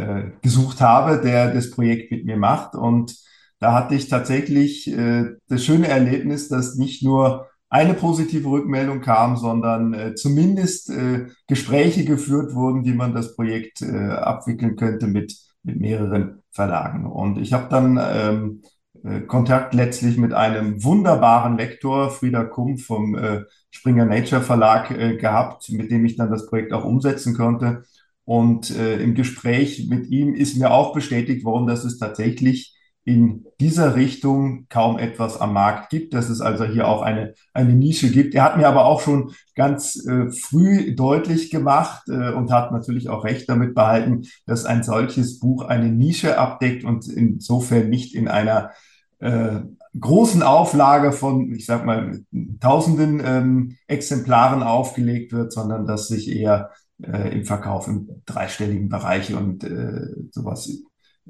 äh, 0.00 0.32
gesucht 0.42 0.80
habe, 0.80 1.20
der 1.20 1.52
das 1.52 1.70
Projekt 1.70 2.10
mit 2.10 2.24
mir 2.24 2.36
macht. 2.36 2.74
Und 2.74 3.16
da 3.58 3.74
hatte 3.74 3.94
ich 3.94 4.08
tatsächlich 4.08 4.90
äh, 4.90 5.36
das 5.48 5.64
schöne 5.64 5.88
Erlebnis, 5.88 6.48
dass 6.48 6.76
nicht 6.76 7.02
nur 7.02 7.46
eine 7.68 7.94
positive 7.94 8.48
Rückmeldung 8.48 9.00
kam, 9.00 9.36
sondern 9.36 9.94
äh, 9.94 10.14
zumindest 10.14 10.90
äh, 10.90 11.26
Gespräche 11.46 12.04
geführt 12.04 12.54
wurden, 12.54 12.84
wie 12.84 12.94
man 12.94 13.14
das 13.14 13.36
Projekt 13.36 13.82
äh, 13.82 14.08
abwickeln 14.08 14.76
könnte 14.76 15.06
mit, 15.06 15.36
mit 15.62 15.80
mehreren 15.80 16.42
Verlagen. 16.50 17.06
Und 17.06 17.38
ich 17.38 17.52
habe 17.52 17.68
dann 17.70 18.00
ähm, 18.02 18.62
äh, 19.04 19.20
Kontakt 19.20 19.72
letztlich 19.74 20.16
mit 20.18 20.32
einem 20.32 20.82
wunderbaren 20.82 21.56
Lektor, 21.56 22.10
Frieda 22.10 22.44
Kumpf 22.44 22.86
vom 22.86 23.14
äh, 23.14 23.44
Springer 23.70 24.04
Nature 24.04 24.42
Verlag, 24.42 24.90
äh, 24.90 25.16
gehabt, 25.16 25.70
mit 25.70 25.90
dem 25.90 26.04
ich 26.04 26.16
dann 26.16 26.30
das 26.30 26.46
Projekt 26.46 26.72
auch 26.72 26.84
umsetzen 26.84 27.36
konnte. 27.36 27.84
Und 28.24 28.70
äh, 28.70 29.02
im 29.02 29.14
Gespräch 29.14 29.88
mit 29.88 30.08
ihm 30.08 30.34
ist 30.34 30.56
mir 30.56 30.70
auch 30.70 30.92
bestätigt 30.92 31.44
worden, 31.44 31.66
dass 31.66 31.84
es 31.84 31.98
tatsächlich 31.98 32.76
in 33.04 33.46
dieser 33.60 33.96
Richtung 33.96 34.66
kaum 34.68 34.98
etwas 34.98 35.40
am 35.40 35.54
Markt 35.54 35.90
gibt, 35.90 36.12
dass 36.12 36.28
es 36.28 36.40
also 36.40 36.64
hier 36.64 36.86
auch 36.86 37.02
eine, 37.02 37.34
eine 37.54 37.72
Nische 37.72 38.10
gibt. 38.10 38.34
Er 38.34 38.44
hat 38.44 38.56
mir 38.56 38.68
aber 38.68 38.84
auch 38.84 39.00
schon 39.00 39.32
ganz 39.54 39.96
äh, 40.06 40.30
früh 40.30 40.94
deutlich 40.94 41.50
gemacht 41.50 42.02
äh, 42.08 42.32
und 42.32 42.52
hat 42.52 42.72
natürlich 42.72 43.08
auch 43.08 43.24
recht 43.24 43.48
damit 43.48 43.74
behalten, 43.74 44.26
dass 44.46 44.66
ein 44.66 44.82
solches 44.82 45.40
Buch 45.40 45.64
eine 45.64 45.88
Nische 45.88 46.38
abdeckt 46.38 46.84
und 46.84 47.08
insofern 47.08 47.88
nicht 47.88 48.14
in 48.14 48.28
einer 48.28 48.70
äh, 49.18 49.60
großen 49.98 50.42
Auflage 50.42 51.12
von, 51.12 51.52
ich 51.52 51.66
sag 51.66 51.84
mal, 51.84 52.20
tausenden 52.60 53.20
ähm, 53.24 53.76
Exemplaren 53.88 54.62
aufgelegt 54.62 55.32
wird, 55.32 55.52
sondern 55.52 55.86
dass 55.86 56.08
sich 56.08 56.30
eher 56.30 56.70
äh, 57.02 57.34
im 57.34 57.44
Verkauf 57.44 57.88
im 57.88 58.08
dreistelligen 58.26 58.88
Bereich 58.88 59.34
und 59.34 59.64
äh, 59.64 60.08
sowas 60.30 60.70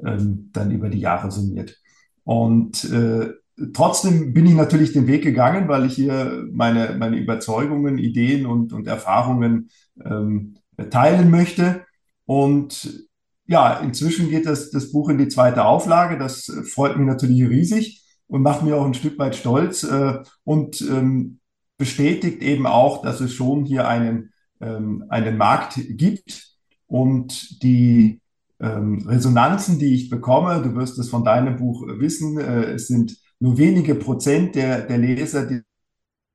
ähm, 0.05 0.51
dann 0.53 0.71
über 0.71 0.89
die 0.89 1.01
Jahre 1.01 1.31
summiert. 1.31 1.79
Und 2.25 2.85
äh, 2.91 3.31
trotzdem 3.73 4.33
bin 4.33 4.47
ich 4.47 4.55
natürlich 4.55 4.93
den 4.93 5.07
Weg 5.07 5.23
gegangen, 5.23 5.69
weil 5.69 5.87
ich 5.87 5.95
hier 5.95 6.47
meine, 6.53 6.97
meine 6.99 7.17
Überzeugungen, 7.17 7.99
Ideen 7.99 8.47
und, 8.47 8.73
und 8.73 8.87
Erfahrungen 8.87 9.71
ähm, 10.05 10.55
teilen 10.91 11.31
möchte. 11.31 11.83
Und 12.27 13.07
ja, 13.47 13.81
inzwischen 13.81 14.31
geht 14.31 14.47
das, 14.47 14.71
das 14.71 14.93
Buch 14.93 15.09
in 15.09 15.19
die 15.19 15.29
zweite 15.29 15.65
Auflage. 15.65 16.19
Das 16.19 16.45
freut 16.73 16.97
mich 16.97 17.07
natürlich 17.07 17.43
riesig 17.49 18.05
und 18.29 18.43
macht 18.43 18.63
mir 18.63 18.77
auch 18.77 18.87
ein 18.87 18.95
Stück 18.95 19.19
weit 19.19 19.35
stolz 19.35 19.83
äh, 19.83 20.21
und 20.45 20.81
ähm, 20.83 21.41
bestätigt 21.77 22.43
eben 22.43 22.67
auch, 22.67 23.03
dass 23.03 23.21
es 23.21 23.33
schon 23.33 23.65
hier 23.65 23.89
einen, 23.89 24.33
ähm, 24.61 25.05
einen 25.09 25.37
Markt 25.37 25.81
gibt 25.91 26.57
und 26.87 27.63
die 27.63 28.21
ähm, 28.61 29.07
Resonanzen, 29.07 29.79
die 29.79 29.95
ich 29.95 30.11
bekomme, 30.11 30.63
du 30.63 30.75
wirst 30.75 30.99
es 30.99 31.09
von 31.09 31.25
deinem 31.25 31.57
Buch 31.57 31.87
wissen, 31.87 32.39
äh, 32.39 32.73
es 32.73 32.89
sind 32.89 33.17
nur 33.39 33.57
wenige 33.57 33.95
Prozent 33.95 34.55
der, 34.55 34.83
der 34.83 34.99
Leser, 34.99 35.47
die 35.47 35.63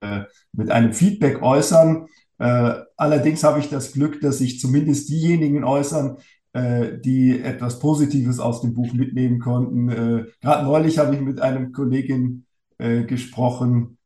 äh, 0.02 0.24
mit 0.54 0.72
einem 0.72 0.94
Feedback 0.94 1.42
äußern. 1.42 2.08
Äh, 2.40 2.74
allerdings 2.98 3.44
habe 3.44 3.60
ich 3.60 3.70
das 3.70 3.94
Glück, 3.94 4.22
dass 4.22 4.40
sich 4.40 4.60
zumindest 4.60 5.10
diejenigen 5.10 5.64
äußern, 5.64 6.18
äh, 6.54 6.98
die 7.00 7.40
etwas 7.40 7.80
Positives 7.80 8.40
aus 8.40 8.62
dem 8.62 8.74
Buch 8.74 8.94
mitnehmen 8.94 9.40
konnten. 9.40 9.90
Äh, 9.90 10.26
Gerade 10.42 10.66
neulich 10.66 10.98
habe 10.98 11.16
ich 11.16 11.22
mit 11.22 11.42
einem 11.42 11.72
Kollegin 11.72 12.46
äh, 12.78 13.04
gesprochen, 13.04 13.98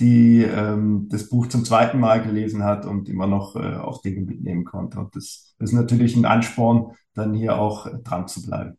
die 0.00 0.42
ähm, 0.42 1.08
das 1.10 1.28
Buch 1.28 1.48
zum 1.48 1.64
zweiten 1.64 1.98
Mal 1.98 2.22
gelesen 2.22 2.64
hat 2.64 2.86
und 2.86 3.08
immer 3.08 3.26
noch 3.26 3.56
äh, 3.56 3.76
auch 3.76 4.00
Dinge 4.00 4.20
mitnehmen 4.22 4.64
konnte. 4.64 4.98
Und 4.98 5.14
das, 5.16 5.54
das 5.58 5.70
ist 5.70 5.76
natürlich 5.76 6.16
ein 6.16 6.24
Ansporn, 6.24 6.92
dann 7.14 7.34
hier 7.34 7.58
auch 7.58 7.88
dran 8.04 8.28
zu 8.28 8.42
bleiben. 8.42 8.77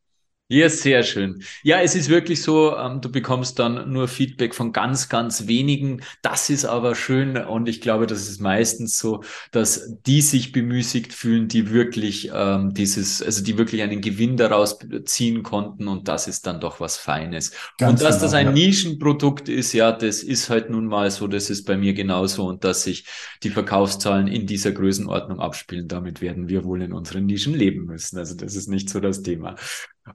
Ja, 0.52 0.68
sehr 0.68 1.04
schön. 1.04 1.44
Ja, 1.62 1.80
es 1.80 1.94
ist 1.94 2.10
wirklich 2.10 2.42
so, 2.42 2.76
ähm, 2.76 3.02
du 3.02 3.12
bekommst 3.12 3.60
dann 3.60 3.92
nur 3.92 4.08
Feedback 4.08 4.56
von 4.56 4.74
ganz, 4.74 5.08
ganz 5.08 5.46
wenigen. 5.46 6.02
Das 6.24 6.50
ist 6.50 6.66
aber 6.66 6.96
schön 6.96 7.38
und 7.38 7.70
ich 7.70 7.82
glaube, 7.82 8.08
das 8.08 8.28
ist 8.28 8.42
meistens 8.42 8.98
so, 8.98 9.22
dass 9.52 9.96
die 10.08 10.22
sich 10.22 10.52
bemüßigt 10.52 11.14
fühlen, 11.14 11.50
die 11.50 11.70
wirklich 11.70 12.32
ähm, 12.34 12.74
dieses, 12.74 13.22
also 13.22 13.44
die 13.44 13.60
wirklich 13.60 13.84
einen 13.84 14.02
Gewinn 14.02 14.38
daraus 14.38 14.80
ziehen 15.06 15.44
konnten 15.44 15.88
und 15.88 16.08
das 16.08 16.28
ist 16.28 16.48
dann 16.48 16.60
doch 16.60 16.80
was 16.80 16.98
Feines. 16.98 17.52
Ganz 17.78 18.02
und 18.02 18.02
dass 18.02 18.16
genau, 18.16 18.24
das 18.24 18.34
ein 18.34 18.48
ja. 18.48 18.52
Nischenprodukt 18.54 19.50
ist, 19.50 19.74
ja, 19.74 19.92
das 19.92 20.24
ist 20.24 20.50
halt 20.50 20.72
nun 20.72 20.88
mal 20.88 21.12
so, 21.12 21.28
das 21.28 21.52
ist 21.52 21.66
bei 21.66 21.78
mir 21.78 21.94
genauso 21.94 22.48
und 22.48 22.64
dass 22.64 22.82
sich 22.82 23.06
die 23.44 23.52
Verkaufszahlen 23.52 24.26
in 24.28 24.48
dieser 24.48 24.72
Größenordnung 24.72 25.40
abspielen, 25.40 25.88
damit 25.88 26.22
werden 26.22 26.50
wir 26.50 26.64
wohl 26.64 26.82
in 26.82 26.92
unseren 26.92 27.28
Nischen 27.28 27.54
leben 27.54 27.86
müssen. 27.86 28.18
Also 28.18 28.34
das 28.34 28.56
ist 28.56 28.68
nicht 28.68 28.90
so 28.90 29.00
das 29.00 29.22
Thema. 29.22 29.56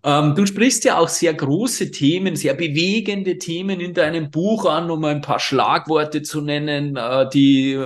Ähm, 0.02 0.34
du 0.34 0.46
sprichst 0.46 0.84
ja 0.84 0.98
auch 0.98 1.08
sehr 1.08 1.34
große 1.34 1.90
Themen, 1.90 2.36
sehr 2.36 2.54
bewegende 2.54 3.38
Themen 3.38 3.80
in 3.80 3.94
deinem 3.94 4.30
Buch 4.30 4.66
an, 4.66 4.90
um 4.90 5.04
ein 5.04 5.20
paar 5.20 5.38
Schlagworte 5.38 6.22
zu 6.22 6.40
nennen, 6.40 6.96
äh, 6.96 7.28
die 7.32 7.78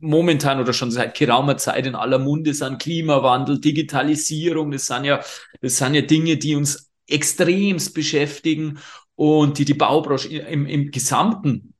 momentan 0.00 0.60
oder 0.60 0.72
schon 0.72 0.90
seit 0.90 1.16
geraumer 1.16 1.56
Zeit 1.56 1.86
in 1.86 1.94
aller 1.94 2.18
Munde 2.18 2.54
sind. 2.54 2.80
Klimawandel, 2.80 3.60
Digitalisierung, 3.60 4.70
das 4.70 4.86
sind 4.86 5.04
ja, 5.04 5.20
das 5.60 5.78
sind 5.78 5.94
ja 5.94 6.02
Dinge, 6.02 6.36
die 6.36 6.54
uns 6.54 6.90
extremst 7.06 7.94
beschäftigen 7.94 8.78
und 9.14 9.58
die 9.58 9.64
die 9.64 9.74
Baubranche 9.74 10.28
im, 10.28 10.66
im 10.66 10.90
Gesamten 10.90 11.71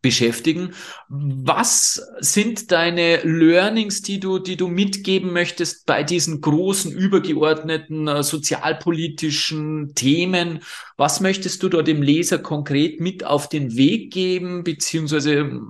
beschäftigen. 0.00 0.74
Was 1.08 2.00
sind 2.20 2.70
deine 2.70 3.20
Learnings, 3.22 4.02
die 4.02 4.20
du, 4.20 4.38
die 4.38 4.56
du 4.56 4.68
mitgeben 4.68 5.32
möchtest 5.32 5.86
bei 5.86 6.02
diesen 6.02 6.40
großen, 6.40 6.92
übergeordneten 6.92 8.08
äh, 8.08 8.22
sozialpolitischen 8.22 9.94
Themen? 9.94 10.60
Was 10.96 11.20
möchtest 11.20 11.62
du 11.62 11.68
dort 11.68 11.88
dem 11.88 12.02
Leser 12.02 12.38
konkret 12.38 13.00
mit 13.00 13.24
auf 13.24 13.48
den 13.48 13.76
Weg 13.76 14.12
geben? 14.12 14.64
Beziehungsweise, 14.64 15.60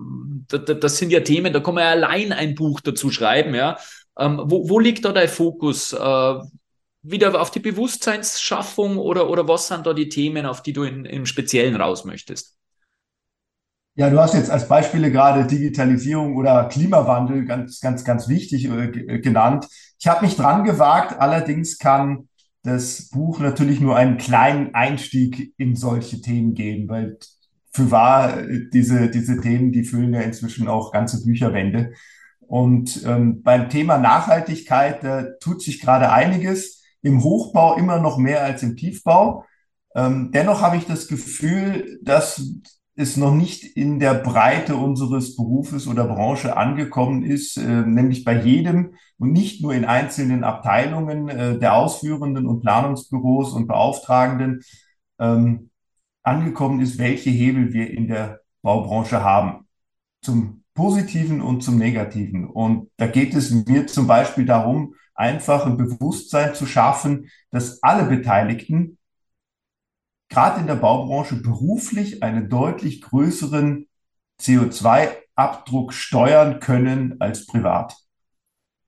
das 0.49 0.99
sind 0.99 1.11
ja 1.11 1.21
Themen, 1.21 1.53
da 1.53 1.61
kann 1.61 1.75
man 1.75 1.85
ja 1.85 1.91
allein 1.91 2.33
ein 2.33 2.55
Buch 2.55 2.81
dazu 2.81 3.11
schreiben, 3.11 3.55
ja. 3.55 3.79
Ähm, 4.19 4.41
wo, 4.45 4.69
wo 4.69 4.81
liegt 4.81 5.05
da 5.05 5.13
dein 5.13 5.29
Fokus? 5.29 5.93
Äh, 5.93 6.35
wieder 7.03 7.41
auf 7.41 7.51
die 7.51 7.61
Bewusstseinsschaffung 7.61 8.99
oder, 8.99 9.31
oder 9.31 9.47
was 9.47 9.69
sind 9.69 9.87
da 9.87 9.95
die 9.95 10.09
Themen, 10.09 10.47
auf 10.47 10.63
die 10.63 10.73
du 10.73 10.83
in, 10.83 11.05
im 11.05 11.27
Speziellen 11.27 11.77
raus 11.77 12.05
möchtest? 12.05 12.58
Ja, 13.99 14.11
du 14.11 14.21
hast 14.21 14.35
jetzt 14.35 14.49
als 14.49 14.69
Beispiele 14.69 15.11
gerade 15.11 15.45
Digitalisierung 15.45 16.37
oder 16.37 16.69
Klimawandel 16.69 17.45
ganz, 17.47 17.81
ganz, 17.81 18.05
ganz 18.05 18.29
wichtig 18.29 18.67
äh, 18.67 18.85
äh, 18.85 19.19
genannt. 19.19 19.67
Ich 19.99 20.07
habe 20.07 20.25
mich 20.25 20.37
dran 20.37 20.63
gewagt, 20.63 21.19
allerdings 21.19 21.79
kann 21.79 22.29
das 22.63 23.09
Buch 23.09 23.41
natürlich 23.41 23.81
nur 23.81 23.97
einen 23.97 24.17
kleinen 24.17 24.73
Einstieg 24.73 25.53
in 25.59 25.75
solche 25.75 26.21
Themen 26.21 26.55
geben, 26.55 26.89
weil 26.89 27.19
für 27.73 27.91
wahr, 27.91 28.35
diese, 28.73 29.11
diese 29.11 29.41
Themen, 29.41 29.73
die 29.73 29.83
füllen 29.83 30.15
ja 30.15 30.21
inzwischen 30.21 30.69
auch 30.69 30.93
ganze 30.93 31.25
Bücherwände. 31.25 31.91
Und 32.47 33.03
ähm, 33.05 33.43
beim 33.43 33.69
Thema 33.69 33.99
Nachhaltigkeit, 33.99 35.03
da 35.03 35.25
tut 35.41 35.61
sich 35.61 35.81
gerade 35.81 36.13
einiges. 36.13 36.85
Im 37.03 37.25
Hochbau 37.25 37.77
immer 37.77 37.99
noch 37.99 38.17
mehr 38.17 38.45
als 38.45 38.63
im 38.63 38.77
Tiefbau. 38.77 39.45
Ähm, 39.97 40.31
dennoch 40.33 40.63
habe 40.63 40.77
ich 40.77 40.87
das 40.87 41.09
Gefühl, 41.09 41.99
dass 42.05 42.41
es 42.99 43.17
noch 43.17 43.33
nicht 43.33 43.77
in 43.77 44.01
der 44.01 44.15
Breite 44.15 44.75
unseres 44.75 45.37
Berufes 45.37 45.87
oder 45.87 46.05
Branche 46.05 46.57
angekommen 46.57 47.23
ist, 47.23 47.57
äh, 47.57 47.83
nämlich 47.83 48.25
bei 48.25 48.43
jedem 48.43 48.95
und 49.19 49.33
nicht 49.33 49.63
nur 49.63 49.73
in 49.73 49.85
einzelnen 49.85 50.43
Abteilungen 50.43 51.29
äh, 51.29 51.59
der 51.59 51.75
ausführenden 51.75 52.47
und 52.47 52.61
Planungsbüros 52.61 53.53
und 53.53 53.69
Beauftragenden 53.69 54.63
ähm, 55.21 55.71
angekommen 56.25 56.81
ist, 56.81 56.99
welche 56.99 57.31
Hebel 57.31 57.73
wir 57.73 57.89
in 57.89 58.09
der 58.09 58.41
Baubranche 58.63 59.23
haben. 59.23 59.69
Zum 60.21 60.65
Positiven 60.75 61.41
und 61.41 61.63
zum 61.63 61.79
Negativen. 61.79 62.49
Und 62.49 62.91
da 62.97 63.07
geht 63.07 63.33
es 63.35 63.53
mir 63.53 63.87
zum 63.87 64.09
Beispiel 64.09 64.45
darum, 64.45 64.95
einfach 65.15 65.67
ein 65.67 65.77
Bewusstsein 65.77 66.57
zu 66.57 66.67
schaffen, 66.67 67.31
dass 67.53 67.81
alle 67.81 68.07
Beteiligten 68.07 68.98
gerade 70.29 70.61
in 70.61 70.67
der 70.67 70.77
Baubranche 70.77 71.37
beruflich 71.37 72.23
einen 72.23 72.49
deutlich 72.49 73.01
größeren 73.01 73.87
CO2-Abdruck 74.41 75.93
steuern 75.93 76.61
können 76.61 77.17
als 77.21 77.47
privat. 77.47 77.97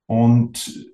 Und 0.06 0.90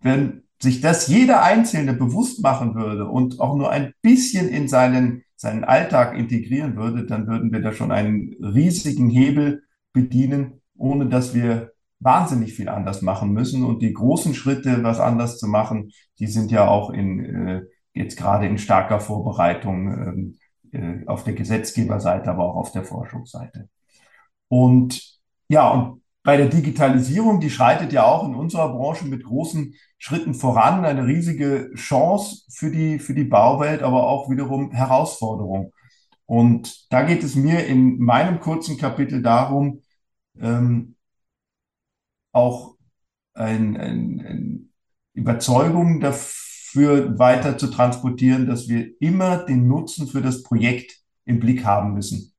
wenn 0.00 0.44
sich 0.62 0.80
das 0.80 1.08
jeder 1.08 1.42
Einzelne 1.42 1.94
bewusst 1.94 2.42
machen 2.42 2.74
würde 2.74 3.06
und 3.06 3.40
auch 3.40 3.56
nur 3.56 3.70
ein 3.70 3.94
bisschen 4.02 4.48
in 4.48 4.68
seinen, 4.68 5.22
seinen 5.36 5.64
Alltag 5.64 6.16
integrieren 6.16 6.76
würde, 6.76 7.06
dann 7.06 7.26
würden 7.26 7.52
wir 7.52 7.62
da 7.62 7.72
schon 7.72 7.92
einen 7.92 8.34
riesigen 8.42 9.08
Hebel 9.08 9.62
bedienen, 9.92 10.60
ohne 10.76 11.06
dass 11.06 11.34
wir 11.34 11.72
wahnsinnig 11.98 12.54
viel 12.54 12.68
anders 12.68 13.02
machen 13.02 13.32
müssen. 13.32 13.64
Und 13.64 13.80
die 13.80 13.92
großen 13.92 14.34
Schritte, 14.34 14.82
was 14.82 15.00
anders 15.00 15.38
zu 15.38 15.46
machen, 15.46 15.92
die 16.18 16.26
sind 16.26 16.50
ja 16.50 16.68
auch 16.68 16.90
in, 16.90 17.24
äh, 17.24 17.62
jetzt 17.94 18.16
gerade 18.16 18.46
in 18.46 18.58
starker 18.58 19.00
Vorbereitung 19.00 19.86
ähm, 19.92 20.38
äh, 20.72 21.06
auf 21.06 21.24
der 21.24 21.34
Gesetzgeberseite, 21.34 22.30
aber 22.30 22.44
auch 22.44 22.56
auf 22.56 22.72
der 22.72 22.84
Forschungsseite. 22.84 23.68
Und 24.48 25.18
ja, 25.48 25.68
und 25.68 26.02
bei 26.22 26.36
der 26.36 26.48
Digitalisierung, 26.48 27.40
die 27.40 27.50
schreitet 27.50 27.92
ja 27.92 28.04
auch 28.04 28.26
in 28.26 28.34
unserer 28.34 28.68
Branche 28.68 29.06
mit 29.06 29.24
großen 29.24 29.74
Schritten 29.98 30.34
voran, 30.34 30.84
eine 30.84 31.06
riesige 31.06 31.70
Chance 31.74 32.44
für 32.50 32.70
die, 32.70 32.98
für 32.98 33.14
die 33.14 33.24
Bauwelt, 33.24 33.82
aber 33.82 34.06
auch 34.06 34.30
wiederum 34.30 34.70
Herausforderung. 34.70 35.72
Und 36.26 36.92
da 36.92 37.02
geht 37.02 37.24
es 37.24 37.34
mir 37.34 37.66
in 37.66 37.98
meinem 37.98 38.38
kurzen 38.38 38.76
Kapitel 38.76 39.22
darum, 39.22 39.82
ähm, 40.38 40.94
auch 42.32 42.76
ein, 43.34 43.76
ein, 43.76 44.20
ein 44.20 44.72
Überzeugung 45.14 46.00
dafür 46.00 46.49
weiter 46.76 47.58
zu 47.58 47.68
transportieren, 47.68 48.46
dass 48.46 48.68
wir 48.68 48.90
immer 49.00 49.38
den 49.38 49.66
Nutzen 49.68 50.06
für 50.06 50.22
das 50.22 50.42
Projekt 50.42 50.98
im 51.24 51.40
Blick 51.40 51.64
haben 51.64 51.94
müssen. 51.94 52.32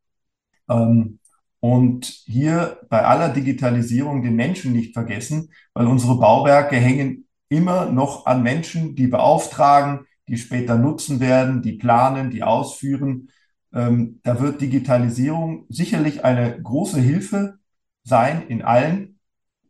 Ähm, 0.70 1.20
und 1.60 2.06
hier 2.06 2.80
bei 2.90 3.06
aller 3.06 3.30
Digitalisierung 3.30 4.24
den 4.24 4.36
Menschen 4.36 4.74
nicht 4.74 4.94
vergessen, 4.94 5.52
weil 5.74 5.86
unsere 5.88 6.18
Bauwerke 6.18 6.76
hängen 6.76 7.28
immer 7.50 7.92
noch 7.92 8.26
an 8.26 8.42
Menschen, 8.42 8.96
die 8.96 9.08
beauftragen, 9.08 10.08
die 10.28 10.38
später 10.38 10.78
nutzen 10.78 11.20
werden, 11.20 11.62
die 11.62 11.74
planen, 11.74 12.32
die 12.32 12.44
ausführen. 12.44 13.30
Ähm, 13.74 14.20
da 14.24 14.40
wird 14.40 14.62
Digitalisierung 14.62 15.66
sicherlich 15.70 16.26
eine 16.26 16.60
große 16.62 17.00
Hilfe 17.00 17.60
sein 18.04 18.48
in 18.48 18.64
allen 18.64 19.20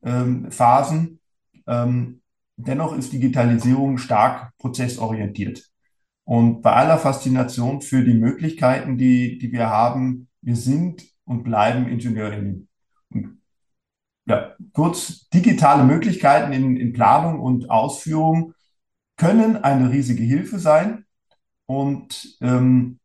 ähm, 0.04 0.52
Phasen. 0.52 1.20
Ähm, 1.68 2.21
dennoch 2.68 2.96
ist 2.96 3.14
Digitalisierung 3.14 3.98
stark 3.98 4.56
prozessorientiert. 4.58 5.70
Und 6.24 6.62
bei 6.62 6.72
aller 6.74 6.98
Faszination 6.98 7.82
für 7.82 8.04
die 8.04 8.14
Möglichkeiten, 8.14 8.98
die, 8.98 9.38
die 9.38 9.52
wir 9.52 9.70
haben, 9.70 10.28
wir 10.42 10.56
sind 10.56 11.04
und 11.26 11.44
bleiben 11.44 11.88
Ingenieurinnen. 11.88 12.68
Ja, 14.26 14.56
kurz, 14.74 15.28
digitale 15.30 15.84
Möglichkeiten 15.84 16.54
in, 16.54 16.78
in 16.78 16.94
Planung 16.94 17.40
und 17.40 17.70
Ausführung 17.70 18.54
können 19.18 19.58
eine 19.58 19.92
riesige 19.92 20.24
Hilfe 20.24 20.60
sein. 20.60 21.06
Und 21.66 22.38
ähm, 22.42 23.00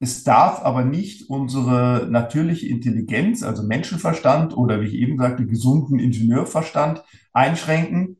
es 0.00 0.24
darf 0.24 0.62
aber 0.62 0.84
nicht 0.84 1.30
unsere 1.30 2.08
natürliche 2.10 2.66
Intelligenz, 2.66 3.42
also 3.44 3.62
Menschenverstand 3.62 4.56
oder 4.56 4.80
wie 4.80 4.86
ich 4.86 4.94
eben 4.94 5.16
sagte, 5.16 5.46
gesunden 5.46 6.00
Ingenieurverstand 6.00 7.04
einschränken. 7.32 8.18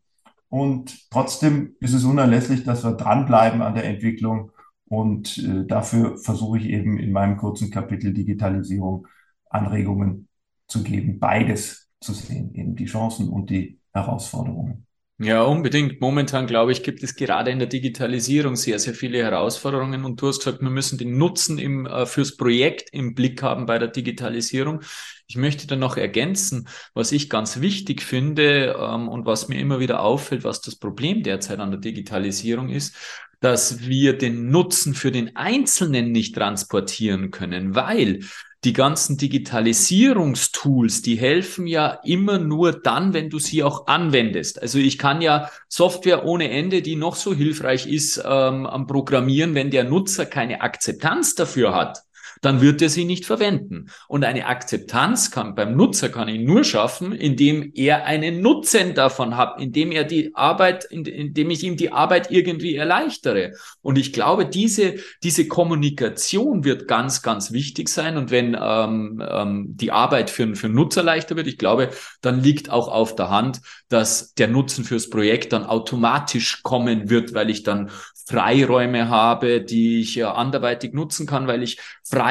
Und 0.48 1.10
trotzdem 1.10 1.76
ist 1.80 1.94
es 1.94 2.04
unerlässlich, 2.04 2.64
dass 2.64 2.84
wir 2.84 2.92
dranbleiben 2.92 3.62
an 3.62 3.74
der 3.74 3.84
Entwicklung 3.84 4.52
und 4.92 5.38
äh, 5.38 5.64
dafür 5.64 6.18
versuche 6.18 6.58
ich 6.58 6.66
eben 6.66 6.98
in 6.98 7.12
meinem 7.12 7.38
kurzen 7.38 7.70
Kapitel 7.70 8.12
Digitalisierung 8.12 9.06
Anregungen 9.48 10.28
zu 10.68 10.82
geben, 10.82 11.18
beides 11.18 11.88
zu 11.98 12.12
sehen, 12.12 12.54
eben 12.54 12.76
die 12.76 12.84
Chancen 12.84 13.30
und 13.30 13.48
die 13.48 13.80
Herausforderungen. 13.94 14.86
Ja, 15.24 15.42
unbedingt. 15.44 16.00
Momentan, 16.00 16.48
glaube 16.48 16.72
ich, 16.72 16.82
gibt 16.82 17.02
es 17.04 17.14
gerade 17.14 17.52
in 17.52 17.60
der 17.60 17.68
Digitalisierung 17.68 18.56
sehr, 18.56 18.80
sehr 18.80 18.92
viele 18.92 19.18
Herausforderungen. 19.18 20.04
Und 20.04 20.20
du 20.20 20.26
hast 20.26 20.38
gesagt, 20.38 20.60
wir 20.62 20.70
müssen 20.70 20.98
den 20.98 21.16
Nutzen 21.16 21.58
im, 21.58 21.86
äh, 21.86 22.06
fürs 22.06 22.36
Projekt 22.36 22.88
im 22.92 23.14
Blick 23.14 23.40
haben 23.40 23.64
bei 23.66 23.78
der 23.78 23.86
Digitalisierung. 23.88 24.80
Ich 25.28 25.36
möchte 25.36 25.68
dann 25.68 25.78
noch 25.78 25.96
ergänzen, 25.96 26.66
was 26.92 27.12
ich 27.12 27.30
ganz 27.30 27.60
wichtig 27.60 28.02
finde 28.02 28.74
ähm, 28.76 29.08
und 29.08 29.24
was 29.24 29.46
mir 29.46 29.60
immer 29.60 29.78
wieder 29.78 30.00
auffällt, 30.00 30.42
was 30.42 30.60
das 30.60 30.74
Problem 30.74 31.22
derzeit 31.22 31.60
an 31.60 31.70
der 31.70 31.80
Digitalisierung 31.80 32.68
ist 32.68 32.96
dass 33.40 33.88
wir 33.88 34.16
den 34.16 34.50
Nutzen 34.50 34.94
für 34.94 35.10
den 35.10 35.34
Einzelnen 35.34 36.12
nicht 36.12 36.36
transportieren 36.36 37.32
können, 37.32 37.74
weil 37.74 38.20
die 38.64 38.72
ganzen 38.72 39.16
Digitalisierungstools, 39.16 41.02
die 41.02 41.16
helfen 41.16 41.66
ja 41.66 41.98
immer 42.04 42.38
nur 42.38 42.72
dann, 42.72 43.12
wenn 43.12 43.28
du 43.28 43.38
sie 43.38 43.64
auch 43.64 43.88
anwendest. 43.88 44.62
Also 44.62 44.78
ich 44.78 44.98
kann 44.98 45.20
ja 45.20 45.50
Software 45.68 46.24
ohne 46.24 46.50
Ende, 46.50 46.80
die 46.80 46.94
noch 46.94 47.16
so 47.16 47.34
hilfreich 47.34 47.86
ist, 47.86 48.18
ähm, 48.18 48.66
am 48.66 48.86
Programmieren, 48.86 49.54
wenn 49.54 49.70
der 49.70 49.84
Nutzer 49.84 50.26
keine 50.26 50.60
Akzeptanz 50.60 51.34
dafür 51.34 51.74
hat 51.74 52.04
dann 52.42 52.60
wird 52.60 52.82
er 52.82 52.90
sie 52.90 53.04
nicht 53.04 53.24
verwenden. 53.24 53.86
Und 54.08 54.24
eine 54.24 54.46
Akzeptanz 54.46 55.30
kann 55.30 55.54
beim 55.54 55.76
Nutzer 55.76 56.10
kann 56.10 56.28
ich 56.28 56.40
nur 56.40 56.64
schaffen, 56.64 57.12
indem 57.12 57.70
er 57.74 58.04
einen 58.04 58.42
Nutzen 58.42 58.94
davon 58.94 59.36
hat, 59.36 59.60
indem 59.60 59.92
er 59.92 60.04
die 60.04 60.34
Arbeit, 60.34 60.84
indem 60.84 61.50
ich 61.50 61.62
ihm 61.62 61.76
die 61.76 61.92
Arbeit 61.92 62.30
irgendwie 62.30 62.74
erleichtere. 62.74 63.52
Und 63.80 63.96
ich 63.96 64.12
glaube, 64.12 64.44
diese, 64.44 64.96
diese 65.22 65.46
Kommunikation 65.48 66.64
wird 66.64 66.88
ganz, 66.88 67.22
ganz 67.22 67.52
wichtig 67.52 67.88
sein. 67.88 68.16
Und 68.16 68.30
wenn 68.30 68.56
ähm, 68.60 69.22
ähm, 69.26 69.66
die 69.68 69.92
Arbeit 69.92 70.28
für, 70.28 70.54
für 70.56 70.68
Nutzer 70.68 71.04
leichter 71.04 71.36
wird, 71.36 71.46
ich 71.46 71.58
glaube, 71.58 71.90
dann 72.20 72.42
liegt 72.42 72.70
auch 72.70 72.88
auf 72.88 73.14
der 73.14 73.30
Hand, 73.30 73.60
dass 73.88 74.34
der 74.34 74.48
Nutzen 74.48 74.84
fürs 74.84 75.10
Projekt 75.10 75.52
dann 75.52 75.64
automatisch 75.64 76.62
kommen 76.64 77.08
wird, 77.08 77.34
weil 77.34 77.50
ich 77.50 77.62
dann 77.62 77.90
Freiräume 78.26 79.08
habe, 79.08 79.60
die 79.60 80.00
ich 80.00 80.14
ja 80.14 80.34
anderweitig 80.34 80.92
nutzen 80.92 81.26
kann, 81.26 81.46
weil 81.46 81.62
ich 81.62 81.78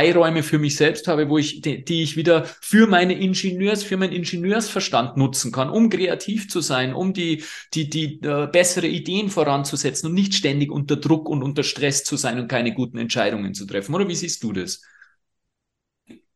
Freiräume 0.02 0.42
für 0.42 0.58
mich 0.58 0.76
selbst 0.78 1.08
habe, 1.08 1.30
wo 1.30 1.38
ich, 1.38 1.62
die, 1.62 1.86
die 1.86 2.02
ich 2.02 2.18
wieder 2.18 2.46
für 2.46 2.88
meine 2.88 3.14
Ingenieurs, 3.14 3.84
für 3.84 3.98
meinen 3.98 4.14
Ingenieursverstand 4.14 5.16
nutzen 5.16 5.52
kann, 5.52 5.70
um 5.70 5.90
kreativ 5.90 6.50
zu 6.50 6.60
sein, 6.60 6.94
um 6.94 7.14
die, 7.14 7.44
die, 7.74 7.90
die 7.90 8.20
äh, 8.24 8.48
bessere 8.52 8.88
Ideen 8.88 9.30
voranzusetzen 9.30 10.10
und 10.10 10.16
nicht 10.16 10.34
ständig 10.34 10.72
unter 10.72 10.96
Druck 10.96 11.30
und 11.30 11.44
unter 11.44 11.64
Stress 11.64 12.04
zu 12.04 12.18
sein 12.18 12.40
und 12.40 12.48
keine 12.48 12.74
guten 12.74 12.98
Entscheidungen 12.98 13.54
zu 13.54 13.68
treffen. 13.68 13.94
Oder 13.94 14.08
wie 14.08 14.16
siehst 14.16 14.44
du 14.44 14.54
das? 14.54 14.82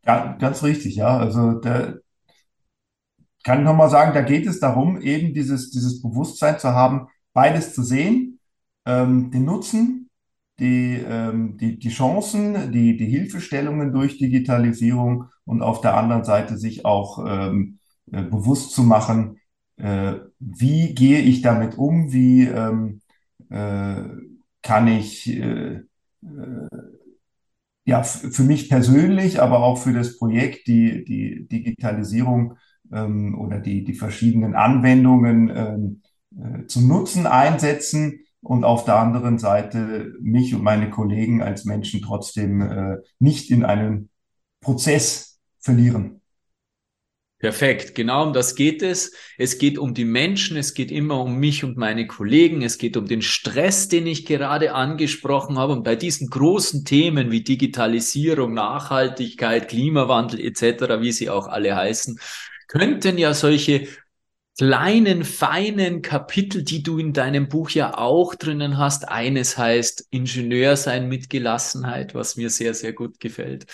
Ja, 0.06 0.38
ganz 0.40 0.62
richtig, 0.62 0.96
ja. 0.96 1.18
Also 1.18 1.54
der, 1.54 2.02
kann 3.44 3.60
ich 3.60 3.66
nochmal 3.66 3.90
sagen, 3.90 4.14
da 4.14 4.22
geht 4.22 4.46
es 4.46 4.60
darum, 4.60 5.02
eben 5.02 5.34
dieses, 5.34 5.72
dieses 5.72 6.04
Bewusstsein 6.04 6.60
zu 6.60 6.70
haben, 6.70 7.08
beides 7.34 7.74
zu 7.74 7.82
sehen 7.82 8.40
ähm, 8.86 9.32
den 9.32 9.46
Nutzen, 9.46 10.05
die, 10.60 10.96
ähm, 10.96 11.58
die, 11.58 11.78
die 11.80 11.90
Chancen, 11.90 12.72
die, 12.72 12.98
die 12.98 13.08
Hilfestellungen 13.08 13.92
durch 13.92 14.18
Digitalisierung 14.18 15.26
und 15.46 15.62
auf 15.62 15.82
der 15.82 15.96
anderen 15.98 16.24
Seite 16.24 16.58
sich 16.58 16.86
auch 16.86 17.24
ähm, 17.28 17.80
äh, 18.12 18.24
bewusst 18.24 18.72
zu 18.72 18.84
machen, 18.84 19.40
äh, 19.78 20.14
wie 20.40 20.94
gehe 20.96 21.20
ich 21.20 21.42
damit 21.42 21.78
um, 21.78 22.12
wie 22.14 22.44
ähm, 22.44 23.02
äh, 23.50 23.96
kann 24.62 24.88
ich 24.88 25.28
äh, 25.30 25.82
äh, 26.24 26.68
ja, 27.86 28.04
für 28.04 28.44
mich 28.44 28.70
persönlich, 28.70 29.42
aber 29.42 29.60
auch 29.60 29.78
für 29.78 29.94
das 29.94 30.18
Projekt 30.18 30.68
die, 30.68 31.06
die 31.06 31.48
Digitalisierung 31.48 32.58
ähm, 32.92 33.38
oder 33.40 33.60
die, 33.60 33.84
die 33.84 33.94
verschiedenen 33.94 34.56
Anwendungen 34.56 35.50
ähm, 35.56 36.02
äh, 36.38 36.66
zum 36.66 36.88
Nutzen 36.88 37.28
einsetzen 37.28 38.25
und 38.46 38.64
auf 38.64 38.86
der 38.86 38.98
anderen 38.98 39.40
Seite 39.40 40.14
mich 40.22 40.54
und 40.54 40.62
meine 40.62 40.92
Kollegen 40.92 41.42
als 41.42 41.66
Menschen 41.66 42.02
trotzdem 42.04 42.62
äh, 42.62 42.98
nicht 43.18 43.50
in 43.50 43.66
einen 43.66 44.10
Prozess 44.62 45.40
verlieren. 45.60 46.22
Perfekt, 47.40 47.96
genau 47.96 48.24
um 48.28 48.34
das 48.34 48.56
geht 48.56 48.82
es. 48.82 49.14
Es 49.38 49.58
geht 49.58 49.78
um 49.78 49.94
die 49.94 50.06
Menschen, 50.06 50.58
es 50.58 50.74
geht 50.74 50.92
immer 50.92 51.22
um 51.22 51.38
mich 51.38 51.64
und 51.64 51.76
meine 51.76 52.08
Kollegen, 52.08 52.62
es 52.62 52.78
geht 52.78 52.98
um 52.98 53.08
den 53.08 53.22
Stress, 53.24 53.88
den 53.88 54.08
ich 54.08 54.26
gerade 54.26 54.74
angesprochen 54.74 55.58
habe. 55.58 55.74
Und 55.74 55.84
bei 55.84 55.96
diesen 55.96 56.30
großen 56.30 56.86
Themen 56.86 57.32
wie 57.32 57.44
Digitalisierung, 57.44 58.54
Nachhaltigkeit, 58.54 59.68
Klimawandel 59.68 60.40
etc., 60.40 61.02
wie 61.02 61.12
sie 61.12 61.30
auch 61.30 61.48
alle 61.48 61.76
heißen, 61.76 62.20
könnten 62.68 63.18
ja 63.18 63.34
solche 63.34 63.88
kleinen, 64.58 65.26
feinen 65.26 66.02
Kapitel, 66.02 66.64
die 66.64 66.82
du 66.82 66.98
in 66.98 67.12
deinem 67.12 67.50
Buch 67.50 67.72
ja 67.72 67.98
auch 67.98 68.36
drinnen 68.36 68.78
hast. 68.78 69.10
Eines 69.10 69.58
heißt 69.58 70.08
Ingenieur 70.12 70.78
sein 70.78 71.10
mit 71.10 71.30
Gelassenheit, 71.30 72.16
was 72.16 72.38
mir 72.38 72.50
sehr, 72.50 72.74
sehr 72.74 72.94
gut 72.94 73.20
gefällt. 73.20 73.66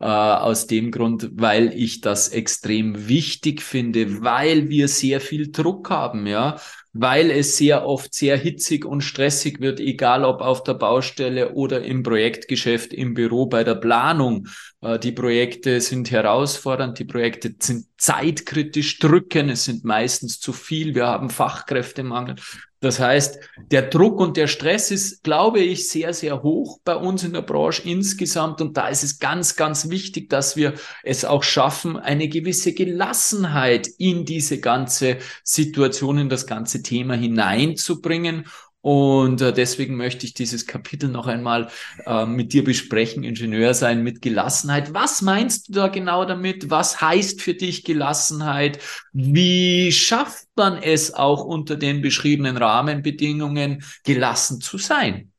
Äh, 0.00 0.06
aus 0.06 0.66
dem 0.66 0.90
Grund, 0.90 1.28
weil 1.34 1.74
ich 1.74 2.00
das 2.00 2.28
extrem 2.28 3.08
wichtig 3.08 3.60
finde, 3.62 4.22
weil 4.22 4.70
wir 4.70 4.88
sehr 4.88 5.20
viel 5.20 5.52
Druck 5.52 5.90
haben, 5.90 6.26
ja 6.26 6.58
weil 6.92 7.30
es 7.30 7.56
sehr 7.56 7.86
oft 7.86 8.12
sehr 8.14 8.36
hitzig 8.36 8.84
und 8.84 9.02
stressig 9.02 9.60
wird, 9.60 9.80
egal 9.80 10.24
ob 10.24 10.40
auf 10.40 10.64
der 10.64 10.74
Baustelle 10.74 11.52
oder 11.52 11.82
im 11.82 12.02
Projektgeschäft, 12.02 12.92
im 12.92 13.14
Büro, 13.14 13.46
bei 13.46 13.62
der 13.62 13.76
Planung. 13.76 14.48
Äh, 14.80 14.98
die 14.98 15.12
Projekte 15.12 15.80
sind 15.80 16.10
herausfordernd, 16.10 16.98
die 16.98 17.04
Projekte 17.04 17.54
sind 17.58 17.86
zeitkritisch 17.96 18.98
drücken, 18.98 19.50
es 19.50 19.64
sind 19.64 19.84
meistens 19.84 20.40
zu 20.40 20.52
viel, 20.52 20.94
wir 20.94 21.06
haben 21.06 21.30
Fachkräftemangel. 21.30 22.36
Das 22.80 22.98
heißt, 22.98 23.38
der 23.70 23.82
Druck 23.82 24.20
und 24.20 24.38
der 24.38 24.46
Stress 24.46 24.90
ist, 24.90 25.22
glaube 25.22 25.60
ich, 25.60 25.90
sehr, 25.90 26.14
sehr 26.14 26.42
hoch 26.42 26.80
bei 26.82 26.96
uns 26.96 27.22
in 27.22 27.34
der 27.34 27.42
Branche 27.42 27.82
insgesamt. 27.86 28.62
Und 28.62 28.78
da 28.78 28.88
ist 28.88 29.02
es 29.02 29.18
ganz, 29.18 29.54
ganz 29.54 29.90
wichtig, 29.90 30.30
dass 30.30 30.56
wir 30.56 30.72
es 31.02 31.26
auch 31.26 31.42
schaffen, 31.42 31.98
eine 31.98 32.28
gewisse 32.28 32.72
Gelassenheit 32.72 33.86
in 33.98 34.24
diese 34.24 34.60
ganze 34.60 35.18
Situation, 35.44 36.16
in 36.16 36.28
das 36.30 36.46
ganze 36.46 36.82
Thema 36.82 37.14
hineinzubringen 37.14 38.46
und 38.82 39.42
äh, 39.42 39.52
deswegen 39.52 39.96
möchte 39.96 40.24
ich 40.24 40.32
dieses 40.32 40.66
Kapitel 40.66 41.10
noch 41.10 41.26
einmal 41.26 41.68
äh, 42.06 42.24
mit 42.24 42.52
dir 42.52 42.64
besprechen, 42.64 43.24
Ingenieur 43.24 43.74
sein 43.74 44.02
mit 44.02 44.22
Gelassenheit. 44.22 44.94
Was 44.94 45.20
meinst 45.20 45.68
du 45.68 45.72
da 45.72 45.88
genau 45.88 46.24
damit? 46.24 46.70
Was 46.70 47.00
heißt 47.00 47.42
für 47.42 47.54
dich 47.54 47.84
Gelassenheit? 47.84 48.78
Wie 49.12 49.92
schafft 49.92 50.48
man 50.56 50.78
es 50.82 51.12
auch 51.12 51.44
unter 51.44 51.76
den 51.76 52.00
beschriebenen 52.00 52.56
Rahmenbedingungen, 52.56 53.82
gelassen 54.04 54.60
zu 54.60 54.78
sein? 54.78 55.30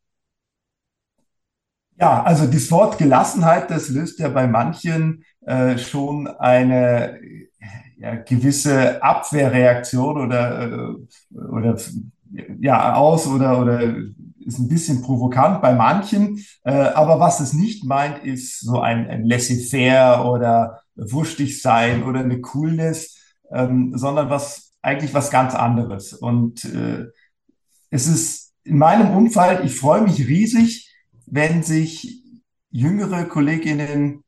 Ja, 1.99 2.23
also 2.23 2.45
das 2.45 2.69
Wort 2.71 2.97
Gelassenheit, 2.97 3.69
das 3.71 3.89
löst 3.89 4.19
ja 4.19 4.29
bei 4.29 4.47
manchen 4.47 5.23
äh, 5.45 5.77
schon 5.77 6.27
eine 6.27 7.19
ja, 7.97 8.15
gewisse 8.15 9.01
Abwehrreaktion 9.03 10.17
oder, 10.17 10.71
äh, 10.71 11.37
oder 11.37 11.77
ja, 12.59 12.95
aus 12.95 13.27
oder, 13.27 13.59
oder 13.59 13.95
ist 14.45 14.59
ein 14.59 14.69
bisschen 14.69 15.01
provokant 15.01 15.61
bei 15.61 15.73
manchen. 15.73 16.43
Äh, 16.63 16.71
aber 16.71 17.19
was 17.19 17.39
es 17.39 17.53
nicht 17.53 17.85
meint, 17.85 18.23
ist 18.23 18.61
so 18.61 18.79
ein, 18.79 19.07
ein 19.07 19.25
laissez-faire 19.25 20.25
oder 20.25 20.81
wurstig 20.95 21.61
sein 21.61 22.03
oder 22.03 22.19
eine 22.19 22.41
Coolness, 22.41 23.17
ähm, 23.51 23.93
sondern 23.95 24.29
was 24.29 24.73
eigentlich 24.81 25.13
was 25.13 25.29
ganz 25.29 25.53
anderes. 25.55 26.13
Und 26.13 26.65
äh, 26.65 27.05
es 27.89 28.07
ist 28.07 28.53
in 28.63 28.77
meinem 28.77 29.15
Umfeld, 29.15 29.63
ich 29.63 29.75
freue 29.75 30.01
mich 30.01 30.27
riesig, 30.27 30.93
wenn 31.25 31.63
sich 31.63 32.23
jüngere 32.69 33.25
Kolleginnen 33.25 34.23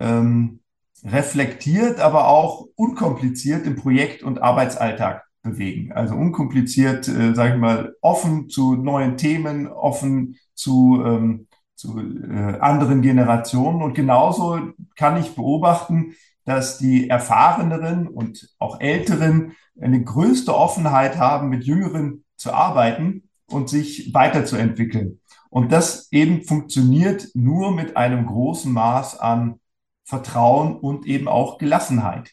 ähm, 0.00 0.60
reflektiert, 1.04 2.00
aber 2.00 2.28
auch 2.28 2.68
unkompliziert 2.76 3.66
im 3.66 3.76
Projekt- 3.76 4.22
und 4.22 4.40
Arbeitsalltag 4.40 5.24
bewegen. 5.42 5.92
Also 5.92 6.14
unkompliziert, 6.14 7.08
äh, 7.08 7.34
sage 7.34 7.54
ich 7.54 7.60
mal, 7.60 7.94
offen 8.00 8.48
zu 8.48 8.74
neuen 8.74 9.16
Themen, 9.16 9.66
offen 9.66 10.36
zu, 10.54 11.02
ähm, 11.04 11.48
zu 11.74 11.98
äh, 11.98 12.58
anderen 12.60 13.02
Generationen. 13.02 13.82
Und 13.82 13.94
genauso 13.94 14.58
kann 14.96 15.20
ich 15.20 15.34
beobachten, 15.34 16.14
dass 16.44 16.78
die 16.78 17.08
Erfahreneren 17.08 18.08
und 18.08 18.54
auch 18.58 18.80
Älteren 18.80 19.52
eine 19.80 20.02
größte 20.02 20.54
Offenheit 20.54 21.18
haben, 21.18 21.48
mit 21.48 21.64
Jüngeren 21.64 22.24
zu 22.36 22.52
arbeiten 22.52 23.28
und 23.46 23.68
sich 23.68 24.12
weiterzuentwickeln. 24.14 25.20
Und 25.50 25.72
das 25.72 26.10
eben 26.12 26.42
funktioniert 26.44 27.28
nur 27.34 27.72
mit 27.72 27.96
einem 27.96 28.26
großen 28.26 28.72
Maß 28.72 29.20
an 29.20 29.60
Vertrauen 30.04 30.76
und 30.76 31.06
eben 31.06 31.28
auch 31.28 31.58
Gelassenheit. 31.58 32.32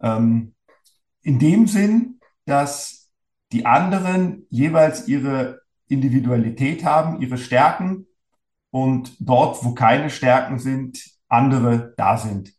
Ähm, 0.00 0.54
in 1.22 1.38
dem 1.38 1.66
Sinn, 1.66 2.20
dass 2.46 3.10
die 3.52 3.66
anderen 3.66 4.46
jeweils 4.50 5.08
ihre 5.08 5.62
Individualität 5.88 6.84
haben, 6.84 7.20
ihre 7.20 7.38
Stärken 7.38 8.06
und 8.70 9.14
dort, 9.20 9.64
wo 9.64 9.74
keine 9.74 10.10
Stärken 10.10 10.58
sind, 10.58 11.04
andere 11.28 11.94
da 11.96 12.16
sind. 12.16 12.52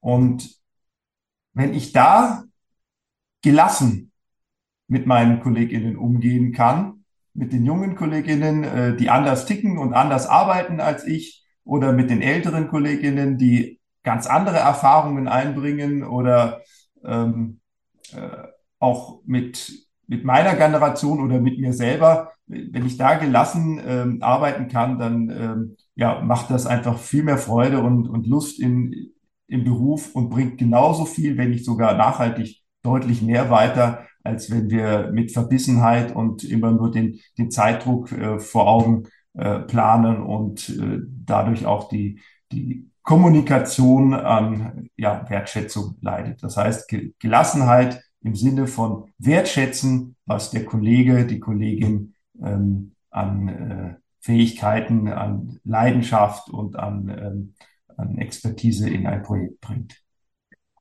Und 0.00 0.54
wenn 1.52 1.72
ich 1.72 1.92
da 1.92 2.44
gelassen 3.42 4.12
mit 4.86 5.06
meinen 5.06 5.40
Kolleginnen 5.40 5.96
umgehen 5.96 6.52
kann, 6.52 7.04
mit 7.32 7.52
den 7.52 7.64
jungen 7.64 7.96
Kolleginnen, 7.96 8.64
äh, 8.64 8.96
die 8.96 9.10
anders 9.10 9.46
ticken 9.46 9.78
und 9.78 9.94
anders 9.94 10.26
arbeiten 10.26 10.80
als 10.80 11.06
ich, 11.06 11.44
oder 11.64 11.92
mit 11.92 12.10
den 12.10 12.20
älteren 12.20 12.68
Kolleginnen, 12.68 13.38
die 13.38 13.80
ganz 14.02 14.26
andere 14.26 14.58
Erfahrungen 14.58 15.28
einbringen 15.28 16.04
oder 16.04 16.60
ähm, 17.04 17.60
äh, 18.12 18.48
auch 18.84 19.20
mit, 19.24 19.72
mit 20.06 20.24
meiner 20.24 20.54
Generation 20.54 21.20
oder 21.20 21.40
mit 21.40 21.58
mir 21.58 21.72
selber, 21.72 22.32
wenn 22.46 22.86
ich 22.86 22.96
da 22.98 23.14
gelassen 23.14 23.80
ähm, 23.86 24.18
arbeiten 24.20 24.68
kann, 24.68 24.98
dann 24.98 25.30
ähm, 25.30 25.76
ja, 25.94 26.20
macht 26.20 26.50
das 26.50 26.66
einfach 26.66 26.98
viel 26.98 27.22
mehr 27.22 27.38
Freude 27.38 27.80
und, 27.80 28.06
und 28.08 28.26
Lust 28.26 28.60
in, 28.60 29.12
im 29.48 29.64
Beruf 29.64 30.14
und 30.14 30.30
bringt 30.30 30.58
genauso 30.58 31.06
viel, 31.06 31.36
wenn 31.38 31.50
nicht 31.50 31.64
sogar 31.64 31.96
nachhaltig 31.96 32.62
deutlich 32.82 33.22
mehr 33.22 33.50
weiter, 33.50 34.06
als 34.22 34.50
wenn 34.50 34.70
wir 34.70 35.10
mit 35.12 35.32
Verbissenheit 35.32 36.14
und 36.14 36.44
immer 36.44 36.70
nur 36.70 36.90
den, 36.90 37.20
den 37.38 37.50
Zeitdruck 37.50 38.12
äh, 38.12 38.38
vor 38.38 38.68
Augen 38.68 39.04
äh, 39.34 39.60
planen 39.60 40.22
und 40.22 40.68
äh, 40.68 41.00
dadurch 41.24 41.66
auch 41.66 41.88
die, 41.88 42.20
die 42.52 42.90
Kommunikation 43.02 44.14
an 44.14 44.88
ja, 44.96 45.28
Wertschätzung 45.28 45.96
leidet. 46.00 46.42
Das 46.42 46.56
heißt, 46.56 46.92
Gelassenheit 47.18 48.02
im 48.24 48.34
Sinne 48.34 48.66
von 48.66 49.10
wertschätzen, 49.18 50.16
was 50.26 50.50
der 50.50 50.64
Kollege, 50.64 51.26
die 51.26 51.38
Kollegin 51.38 52.14
ähm, 52.42 52.92
an 53.10 53.48
äh, 53.48 53.94
Fähigkeiten, 54.20 55.08
an 55.08 55.60
Leidenschaft 55.64 56.48
und 56.48 56.76
an, 56.76 57.08
ähm, 57.08 57.54
an 57.96 58.18
Expertise 58.18 58.88
in 58.88 59.06
ein 59.06 59.22
Projekt 59.22 59.60
bringt. 59.60 60.00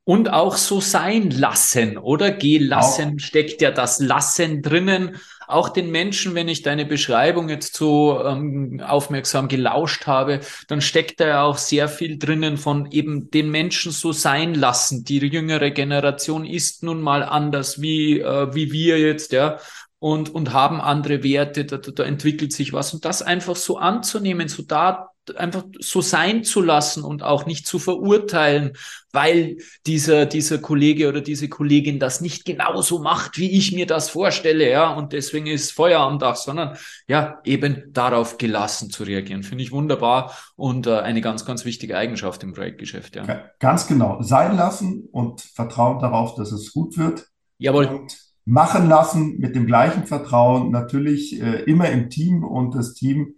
Und 0.06 0.32
auch 0.32 0.56
so 0.56 0.82
sein 0.82 1.30
lassen, 1.30 1.98
oder? 1.98 2.32
Gelassen 2.32 3.16
auch. 3.16 3.20
steckt 3.20 3.62
ja 3.62 3.72
das 3.72 4.00
Lassen 4.00 4.62
drinnen 4.62 5.18
auch 5.48 5.70
den 5.70 5.92
Menschen, 5.92 6.36
wenn 6.36 6.48
ich 6.48 6.62
deine 6.62 6.86
Beschreibung 6.86 7.50
jetzt 7.50 7.76
so 7.76 8.24
ähm, 8.24 8.82
aufmerksam 8.86 9.48
gelauscht 9.48 10.08
habe, 10.08 10.40
dann 10.68 10.82
steckt 10.82 11.20
da 11.20 11.28
ja 11.28 11.44
auch 11.44 11.58
sehr 11.58 11.88
viel 11.88 12.18
drinnen 12.18 12.58
von 12.58 12.92
eben 12.92 13.30
den 13.32 13.50
Menschen 13.50 13.92
so 13.92 14.12
sein 14.12 14.54
lassen. 14.54 15.04
Die 15.04 15.20
jüngere 15.20 15.72
Generation 15.72 16.46
ist 16.46 16.84
nun 16.84 17.02
mal 17.02 17.24
anders 17.24 17.82
wie, 17.82 18.20
äh, 18.20 18.54
wie 18.54 18.72
wir 18.72 19.00
jetzt, 19.00 19.32
ja 19.32 19.60
und, 20.04 20.36
und 20.36 20.52
haben 20.52 20.82
andere 20.82 21.24
Werte, 21.24 21.64
da, 21.64 21.78
da 21.78 22.04
entwickelt 22.04 22.52
sich 22.52 22.74
was. 22.74 22.94
Und 22.94 23.06
das 23.06 23.22
einfach 23.22 23.56
so 23.56 23.78
anzunehmen, 23.78 24.50
so 24.50 24.62
da 24.62 25.13
einfach 25.36 25.64
so 25.80 26.02
sein 26.02 26.44
zu 26.44 26.62
lassen 26.62 27.04
und 27.04 27.24
auch 27.24 27.46
nicht 27.46 27.66
zu 27.66 27.80
verurteilen, 27.80 28.74
weil 29.12 29.58
dieser, 29.86 30.26
dieser 30.26 30.58
Kollege 30.58 31.08
oder 31.08 31.22
diese 31.22 31.48
Kollegin 31.48 32.00
das 32.00 32.20
nicht 32.20 32.46
genauso 32.46 33.00
macht, 33.00 33.38
wie 33.38 33.52
ich 33.52 33.72
mir 33.72 33.86
das 33.86 34.10
vorstelle, 34.10 34.70
ja, 34.70 34.94
und 34.94 35.14
deswegen 35.14 35.48
ist 35.48 35.72
Feuer 35.72 36.02
am 36.02 36.20
Dach, 36.20 36.36
sondern 36.36 36.78
ja, 37.08 37.40
eben 37.44 37.84
darauf 37.94 38.38
gelassen 38.38 38.90
zu 38.90 39.04
reagieren. 39.04 39.44
Finde 39.44 39.64
ich 39.64 39.72
wunderbar 39.72 40.36
und 40.56 40.88
äh, 40.88 41.00
eine 41.00 41.22
ganz, 41.22 41.46
ganz 41.46 41.64
wichtige 41.66 41.98
Eigenschaft 41.98 42.44
im 42.44 42.54
Projektgeschäft, 42.54 43.16
ja. 43.16 43.44
Ganz 43.60 43.88
genau. 43.88 44.22
Sein 44.22 44.58
lassen 44.58 45.08
und 45.12 45.42
Vertrauen 45.42 46.00
darauf, 46.00 46.36
dass 46.36 46.52
es 46.52 46.74
gut 46.74 46.98
wird. 46.98 47.28
Jawohl. 47.58 47.86
Und 47.86 48.18
machen 48.46 48.90
lassen 48.90 49.38
mit 49.40 49.56
dem 49.56 49.66
gleichen 49.66 50.06
Vertrauen, 50.06 50.72
natürlich 50.72 51.42
äh, 51.42 51.62
immer 51.64 51.90
im 51.90 52.10
Team 52.10 52.44
und 52.44 52.76
das 52.76 52.94
Team 52.94 53.36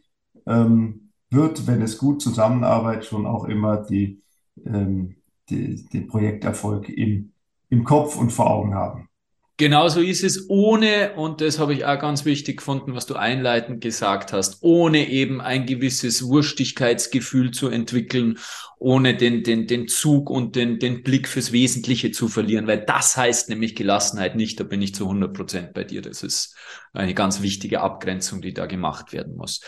ähm, 0.48 1.05
wird, 1.36 1.68
wenn 1.68 1.82
es 1.82 1.98
gut 1.98 2.22
zusammenarbeitet, 2.22 3.06
schon 3.06 3.26
auch 3.26 3.46
immer 3.46 3.78
die, 3.78 4.22
ähm, 4.66 5.16
die, 5.50 5.86
den 5.86 6.08
Projekterfolg 6.08 6.90
im, 6.90 7.32
im 7.70 7.84
Kopf 7.84 8.16
und 8.16 8.32
vor 8.32 8.50
Augen 8.50 8.74
haben. 8.74 9.10
Genauso 9.58 10.02
ist 10.02 10.22
es 10.22 10.50
ohne, 10.50 11.14
und 11.14 11.40
das 11.40 11.60
habe 11.60 11.74
ich 11.74 11.86
auch 11.86 11.98
ganz 11.98 12.26
wichtig 12.26 12.58
gefunden, 12.58 12.94
was 12.94 13.06
du 13.06 13.16
einleitend 13.16 13.80
gesagt 13.80 14.34
hast, 14.34 14.58
ohne 14.60 15.08
eben 15.08 15.40
ein 15.40 15.66
gewisses 15.66 16.28
Wurstigkeitsgefühl 16.28 17.52
zu 17.52 17.70
entwickeln, 17.70 18.38
ohne 18.80 19.16
den, 19.16 19.44
den, 19.44 19.66
den 19.66 19.88
Zug 19.88 20.30
und 20.30 20.58
den, 20.58 20.80
den 20.80 21.04
Blick 21.04 21.30
fürs 21.30 21.54
Wesentliche 21.54 22.12
zu 22.12 22.28
verlieren, 22.28 22.68
weil 22.68 22.84
das 22.84 23.16
heißt 23.16 23.48
nämlich 23.48 23.76
Gelassenheit 23.76 24.36
nicht, 24.36 24.60
da 24.60 24.66
bin 24.66 24.82
ich 24.82 24.94
zu 24.94 25.06
100 25.06 25.34
Prozent 25.34 25.74
bei 25.74 25.86
dir. 25.86 26.02
Das 26.02 26.22
ist 26.22 26.58
eine 26.92 27.14
ganz 27.14 27.42
wichtige 27.42 27.80
Abgrenzung, 27.80 28.42
die 28.42 28.54
da 28.54 28.66
gemacht 28.66 29.14
werden 29.14 29.38
muss. 29.38 29.62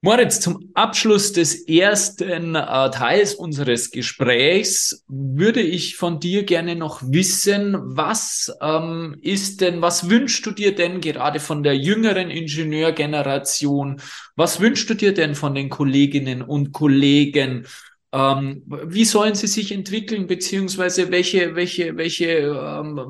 Moritz, 0.00 0.38
zum 0.38 0.70
Abschluss 0.74 1.32
des 1.32 1.66
ersten 1.66 2.54
äh, 2.54 2.90
Teils 2.90 3.34
unseres 3.34 3.90
Gesprächs 3.90 5.04
würde 5.08 5.60
ich 5.60 5.96
von 5.96 6.20
dir 6.20 6.44
gerne 6.44 6.76
noch 6.76 7.02
wissen, 7.02 7.76
was 7.80 8.56
ähm, 8.60 9.16
ist 9.22 9.60
denn, 9.60 9.82
was 9.82 10.08
wünschst 10.08 10.46
du 10.46 10.52
dir 10.52 10.72
denn 10.72 11.00
gerade 11.00 11.40
von 11.40 11.64
der 11.64 11.76
jüngeren 11.76 12.30
Ingenieurgeneration? 12.30 14.00
Was 14.36 14.60
wünschst 14.60 14.88
du 14.88 14.94
dir 14.94 15.12
denn 15.14 15.34
von 15.34 15.56
den 15.56 15.68
Kolleginnen 15.68 16.42
und 16.42 16.70
Kollegen? 16.70 17.66
Ähm, 18.12 18.62
wie 18.66 19.04
sollen 19.04 19.34
sie 19.34 19.48
sich 19.48 19.72
entwickeln, 19.72 20.28
beziehungsweise 20.28 21.10
welche, 21.10 21.56
welche, 21.56 21.96
welche 21.96 22.28
ähm, 22.28 23.00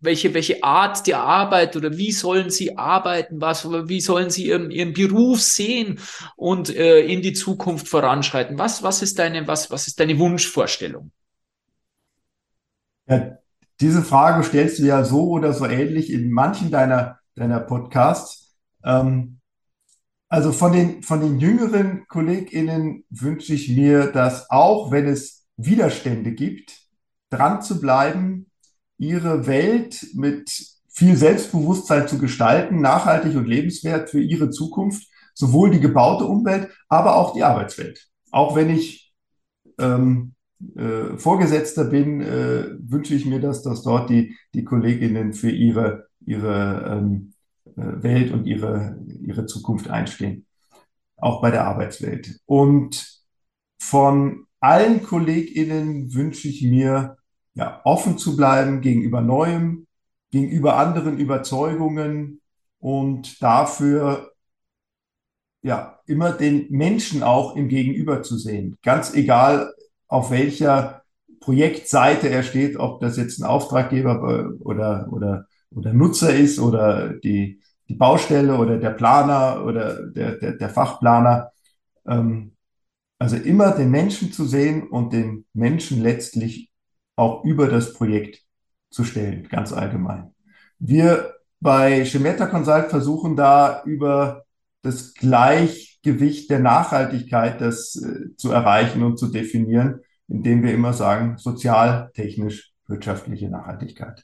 welche, 0.00 0.32
welche 0.34 0.62
Art 0.62 1.06
der 1.06 1.20
Arbeit 1.20 1.76
oder 1.76 1.96
wie 1.96 2.12
sollen 2.12 2.50
sie 2.50 2.76
arbeiten, 2.76 3.40
was, 3.40 3.68
wie 3.68 4.00
sollen 4.00 4.30
sie 4.30 4.46
ihren, 4.46 4.70
ihren 4.70 4.92
Beruf 4.92 5.40
sehen 5.40 5.98
und 6.36 6.74
äh, 6.74 7.00
in 7.00 7.22
die 7.22 7.32
Zukunft 7.32 7.88
voranschreiten? 7.88 8.58
Was, 8.58 8.82
was 8.82 9.02
ist 9.02 9.18
deine, 9.18 9.46
was, 9.46 9.70
was 9.70 9.86
ist 9.86 9.98
deine 9.98 10.18
Wunschvorstellung? 10.18 11.10
Ja, 13.08 13.38
diese 13.80 14.02
Frage 14.02 14.44
stellst 14.44 14.78
du 14.78 14.84
ja 14.84 15.04
so 15.04 15.30
oder 15.30 15.52
so 15.52 15.66
ähnlich 15.66 16.12
in 16.12 16.30
manchen 16.30 16.70
deiner, 16.70 17.18
deiner 17.34 17.60
Podcasts. 17.60 18.56
Ähm, 18.84 19.38
also 20.28 20.52
von 20.52 20.72
den, 20.72 21.02
von 21.02 21.20
den 21.20 21.40
jüngeren 21.40 22.06
KollegInnen 22.06 23.04
wünsche 23.08 23.54
ich 23.54 23.70
mir, 23.70 24.12
dass 24.12 24.50
auch 24.50 24.90
wenn 24.90 25.06
es 25.06 25.46
Widerstände 25.56 26.32
gibt, 26.32 26.76
dran 27.30 27.62
zu 27.62 27.80
bleiben, 27.80 28.47
ihre 28.98 29.46
Welt 29.46 30.06
mit 30.14 30.50
viel 30.88 31.16
Selbstbewusstsein 31.16 32.08
zu 32.08 32.18
gestalten, 32.18 32.80
nachhaltig 32.80 33.36
und 33.36 33.46
lebenswert 33.46 34.10
für 34.10 34.20
ihre 34.20 34.50
Zukunft, 34.50 35.08
sowohl 35.32 35.70
die 35.70 35.80
gebaute 35.80 36.24
Umwelt, 36.24 36.68
aber 36.88 37.16
auch 37.16 37.34
die 37.34 37.44
Arbeitswelt. 37.44 38.08
Auch 38.32 38.56
wenn 38.56 38.68
ich 38.68 39.14
ähm, 39.78 40.34
äh, 40.74 41.16
Vorgesetzter 41.16 41.84
bin, 41.84 42.20
äh, 42.20 42.70
wünsche 42.80 43.14
ich 43.14 43.24
mir, 43.24 43.40
dass, 43.40 43.62
dass 43.62 43.82
dort 43.82 44.10
die, 44.10 44.36
die 44.54 44.64
Kolleginnen 44.64 45.32
für 45.32 45.50
ihre, 45.50 46.08
ihre 46.26 46.98
ähm, 46.98 47.32
äh, 47.76 48.02
Welt 48.02 48.32
und 48.32 48.46
ihre, 48.46 48.98
ihre 49.20 49.46
Zukunft 49.46 49.88
einstehen. 49.88 50.46
Auch 51.16 51.40
bei 51.40 51.52
der 51.52 51.66
Arbeitswelt. 51.66 52.40
Und 52.46 53.22
von 53.78 54.46
allen 54.60 55.04
KollegInnen 55.04 56.12
wünsche 56.12 56.48
ich 56.48 56.62
mir, 56.62 57.16
ja, 57.54 57.80
offen 57.84 58.18
zu 58.18 58.36
bleiben 58.36 58.80
gegenüber 58.80 59.20
Neuem, 59.20 59.86
gegenüber 60.30 60.76
anderen 60.76 61.18
Überzeugungen 61.18 62.40
und 62.78 63.42
dafür 63.42 64.32
ja 65.62 65.98
immer 66.06 66.32
den 66.32 66.66
Menschen 66.70 67.22
auch 67.22 67.56
im 67.56 67.68
Gegenüber 67.68 68.22
zu 68.22 68.36
sehen. 68.36 68.76
Ganz 68.82 69.14
egal, 69.14 69.72
auf 70.06 70.30
welcher 70.30 71.02
Projektseite 71.40 72.28
er 72.28 72.42
steht, 72.42 72.76
ob 72.76 73.00
das 73.00 73.16
jetzt 73.16 73.40
ein 73.40 73.44
Auftraggeber 73.44 74.54
oder, 74.60 75.06
oder, 75.10 75.46
oder 75.70 75.92
Nutzer 75.92 76.34
ist 76.34 76.58
oder 76.58 77.14
die, 77.14 77.60
die 77.88 77.94
Baustelle 77.94 78.56
oder 78.56 78.78
der 78.78 78.90
Planer 78.90 79.64
oder 79.64 80.06
der, 80.06 80.36
der, 80.36 80.52
der 80.52 80.68
Fachplaner. 80.68 81.50
Ähm, 82.06 82.52
also 83.18 83.36
immer 83.36 83.72
den 83.72 83.90
Menschen 83.90 84.32
zu 84.32 84.44
sehen 84.44 84.88
und 84.88 85.12
den 85.12 85.44
Menschen 85.52 86.02
letztlich 86.02 86.70
auch 87.18 87.44
über 87.44 87.68
das 87.68 87.92
Projekt 87.92 88.42
zu 88.90 89.04
stellen, 89.04 89.48
ganz 89.48 89.72
allgemein. 89.72 90.34
Wir 90.78 91.34
bei 91.60 92.04
Schemeta 92.04 92.46
Consult 92.46 92.90
versuchen 92.90 93.36
da 93.36 93.82
über 93.84 94.44
das 94.82 95.14
Gleichgewicht 95.14 96.48
der 96.50 96.60
Nachhaltigkeit 96.60 97.60
das 97.60 97.96
äh, 97.96 98.36
zu 98.36 98.52
erreichen 98.52 99.02
und 99.02 99.18
zu 99.18 99.26
definieren, 99.26 100.00
indem 100.28 100.62
wir 100.62 100.72
immer 100.72 100.92
sagen, 100.92 101.36
sozial, 101.36 102.10
technisch, 102.14 102.72
wirtschaftliche 102.86 103.48
Nachhaltigkeit. 103.50 104.22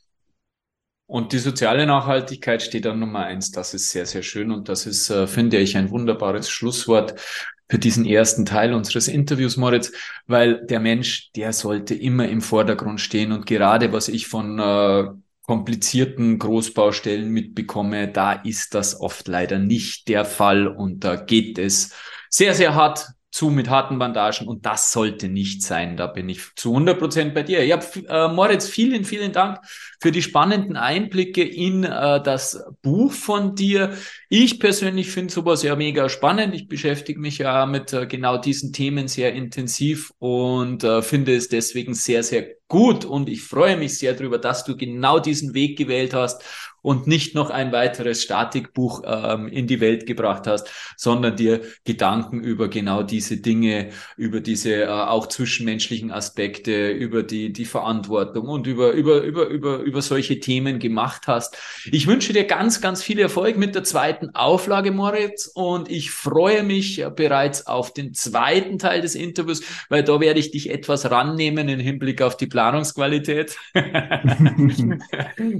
Und 1.07 1.33
die 1.33 1.39
soziale 1.39 1.87
Nachhaltigkeit 1.87 2.63
steht 2.63 2.87
an 2.87 3.01
Nummer 3.01 3.25
eins. 3.25 3.51
Das 3.51 3.75
ist 3.75 3.91
sehr, 3.91 4.07
sehr 4.07 4.23
schön. 4.23 4.51
Und 4.51 4.69
das 4.69 4.87
ist, 4.87 5.11
äh, 5.11 5.27
finde 5.27 5.59
ich, 5.59 5.77
ein 5.77 5.91
wunderbares 5.91 6.49
Schlusswort 6.49 7.21
für 7.69 7.79
diesen 7.79 8.05
ersten 8.05 8.45
Teil 8.45 8.75
unseres 8.75 9.09
Interviews, 9.09 9.57
Moritz, 9.57 9.93
weil 10.27 10.65
der 10.67 10.81
Mensch, 10.81 11.31
der 11.33 11.53
sollte 11.53 11.95
immer 11.95 12.29
im 12.29 12.41
Vordergrund 12.41 13.01
stehen. 13.01 13.33
Und 13.33 13.47
gerade 13.47 13.93
was 13.93 14.09
ich 14.09 14.27
von 14.27 14.59
äh, 14.59 15.05
komplizierten 15.43 16.39
Großbaustellen 16.39 17.31
mitbekomme, 17.31 18.09
da 18.09 18.33
ist 18.33 18.75
das 18.75 19.01
oft 19.01 19.29
leider 19.29 19.59
nicht 19.59 20.09
der 20.09 20.25
Fall. 20.25 20.67
Und 20.67 21.05
da 21.05 21.17
geht 21.17 21.59
es 21.59 21.93
sehr, 22.29 22.55
sehr 22.55 22.75
hart 22.75 23.09
zu 23.35 23.51
mit 23.51 23.69
harten 23.69 23.99
Bandagen 23.99 24.47
und 24.47 24.65
das 24.65 24.93
sollte 24.93 25.29
nicht 25.29 25.61
sein. 25.61 25.97
Da 25.97 26.07
bin 26.07 26.29
ich 26.29 26.55
zu 26.55 26.71
100 26.71 26.97
Prozent 26.97 27.35
bei 27.35 27.43
dir. 27.43 27.67
Ja, 27.67 27.81
äh, 28.09 28.33
Moritz, 28.33 28.69
vielen, 28.69 29.05
vielen 29.05 29.33
Dank 29.33 29.59
für 30.01 30.13
die 30.13 30.23
spannenden 30.23 30.77
Einblicke 30.77 31.43
in 31.43 31.83
äh, 31.83 32.23
das 32.23 32.65
Buch 32.83 33.11
von 33.11 33.57
dir. 33.57 33.93
Ich 34.29 34.61
persönlich 34.61 35.11
finde 35.11 35.35
sowas 35.35 35.65
ja 35.65 35.75
mega 35.75 36.09
spannend. 36.09 36.55
Ich 36.55 36.69
beschäftige 36.69 37.19
mich 37.19 37.39
ja 37.39 37.67
mit 37.67 37.93
äh, 37.93 38.07
genau 38.07 38.39
diesen 38.39 38.73
Themen 38.73 39.09
sehr 39.09 39.35
intensiv 39.35 40.13
und 40.21 40.85
äh, 40.85 41.03
finde 41.03 41.35
es 41.35 41.49
deswegen 41.49 41.95
sehr, 41.95 42.23
sehr 42.23 42.47
gut 42.69 43.05
und 43.05 43.29
ich 43.29 43.43
freue 43.43 43.77
mich 43.77 43.99
sehr 43.99 44.15
darüber, 44.15 44.39
dass 44.39 44.65
du 44.65 44.77
genau 44.77 45.19
diesen 45.19 45.55
Weg 45.55 45.77
gewählt 45.77 46.15
hast 46.15 46.45
und 46.85 47.07
nicht 47.07 47.35
noch 47.35 47.49
ein 47.49 47.73
weiteres 47.73 48.23
Statikbuch 48.23 49.03
ähm, 49.07 49.49
in 49.49 49.67
die 49.67 49.81
Welt 49.81 50.05
gebracht 50.05 50.47
hast, 50.47 50.71
sondern 50.99 51.35
dir 51.35 51.63
Gedanken 51.85 52.45
über 52.45 52.69
genau 52.69 53.03
diese 53.03 53.39
Dinge, 53.39 53.89
über 54.19 54.41
diese 54.41 54.83
äh, 54.83 54.89
auch 54.89 55.27
zwischenmenschlichen 55.27 56.13
Aspekte, 56.13 56.91
über 56.91 57.23
die, 57.23 57.55
die 57.55 57.65
Verantwortung 57.65 58.49
und 58.49 58.67
über, 58.67 58.91
über, 58.93 59.23
über, 59.23 59.47
über, 59.47 59.79
über 59.79 60.03
solche 60.03 60.41
Themen 60.41 60.79
gemacht 60.79 61.23
hast. 61.27 61.57
Ich 61.91 62.07
wünsche 62.07 62.35
dir 62.35 62.45
ganz, 62.45 62.83
ganz 62.83 63.03
viel 63.03 63.19
Erfolg 63.19 63.57
mit 63.57 63.75
der 63.75 63.85
zweiten 63.85 64.35
Auflage, 64.35 64.91
Moritz, 64.91 65.47
und 65.47 65.91
ich 65.91 66.11
freue 66.11 66.65
mich 66.65 67.03
bereits 67.17 67.67
auf 67.67 67.95
den 67.95 68.13
zweiten 68.13 68.79
Teil 68.79 69.01
des 69.01 69.15
Interviews, 69.15 69.63
weil 69.89 70.03
da 70.03 70.21
werde 70.21 70.39
ich 70.39 70.51
dich 70.51 70.69
etwas 70.69 71.11
rannehmen 71.11 71.67
im 71.71 71.81
Hinblick 71.81 72.21
auf 72.21 72.37
die 72.37 72.47
Planungsqualität. 72.47 73.57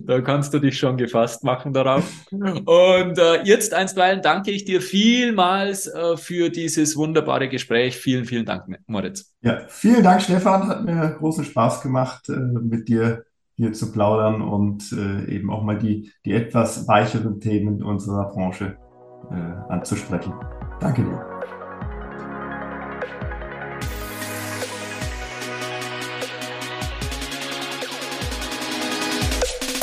da 0.05 0.21
kannst 0.21 0.53
du 0.53 0.59
dich 0.59 0.77
schon 0.77 0.99
gefallen 0.99 1.14
gefasst 1.15 1.45
machen 1.45 1.73
darauf. 1.73 2.05
Und 2.31 3.19
äh, 3.19 3.43
jetzt 3.45 3.73
einstweilen 3.73 4.21
danke 4.23 4.51
ich 4.51 4.65
dir 4.65 4.81
vielmals 4.81 5.87
äh, 5.87 6.17
für 6.17 6.51
dieses 6.51 6.97
wunderbare 6.97 7.49
Gespräch. 7.49 7.97
Vielen, 7.97 8.25
vielen 8.25 8.45
Dank, 8.45 8.65
Moritz. 8.87 9.33
Ja, 9.41 9.61
vielen 9.69 10.03
Dank, 10.03 10.23
Stefan. 10.23 10.69
Hat 10.69 10.85
mir 10.85 11.17
großen 11.19 11.45
Spaß 11.45 11.83
gemacht, 11.83 12.29
äh, 12.29 12.33
mit 12.33 12.89
dir 12.89 13.25
hier 13.57 13.73
zu 13.73 13.93
plaudern 13.93 14.43
und 14.43 14.93
äh, 14.93 15.33
eben 15.33 15.51
auch 15.51 15.63
mal 15.63 15.79
die, 15.79 16.11
die 16.25 16.33
etwas 16.33 16.89
weicheren 16.89 17.39
Themen 17.39 17.85
unserer 17.85 18.29
Branche 18.31 18.77
äh, 19.31 19.73
anzusprechen. 19.73 20.35
Danke 20.81 21.05
dir. 21.05 21.34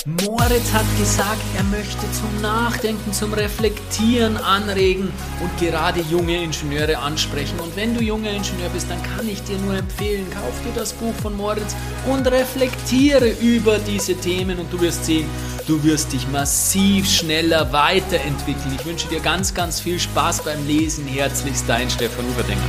Moritz 0.08 0.74
hat 0.74 0.86
gesagt, 0.98 1.44
er 1.56 1.64
möchte 1.66 2.12
zum 2.12 2.42
Nachdenken, 2.42 3.14
zum 3.14 3.34
Reflektieren 3.34 4.36
anregen 4.36 5.14
und 5.40 5.58
gerade 5.60 6.00
junge 6.10 6.42
Ingenieure 6.42 6.98
ansprechen. 6.98 7.60
Und 7.60 7.76
wenn 7.76 7.94
du 7.94 8.02
junger 8.02 8.32
Ingenieur 8.32 8.70
bist, 8.70 8.90
dann 8.90 9.02
kann 9.04 9.30
ich 9.30 9.44
dir 9.44 9.60
nur 9.60 9.76
empfehlen, 9.76 10.26
kauf 10.32 10.60
dir 10.66 10.74
das 10.74 10.94
Buch 10.94 11.14
von 11.22 11.38
Moritz 11.38 11.76
und 12.08 12.26
reflektiere 12.26 13.30
über 13.42 13.78
diese 13.78 14.16
Themen 14.16 14.58
und 14.58 14.74
du 14.74 14.82
wirst 14.82 15.06
sehen, 15.06 15.30
du 15.68 15.84
wirst 15.84 16.14
dich 16.14 16.28
massiv 16.30 17.08
schneller 17.08 17.72
weiterentwickeln. 17.72 18.76
Ich 18.80 18.86
wünsche 18.88 19.08
dir 19.08 19.20
ganz, 19.20 19.54
ganz 19.54 19.80
viel 19.80 20.00
Spaß 20.00 20.42
beim 20.44 20.66
Lesen. 20.66 21.06
Herzlichst 21.06 21.66
dein 21.68 21.92
Stefan 21.92 22.26
Uberdinger. 22.26 22.60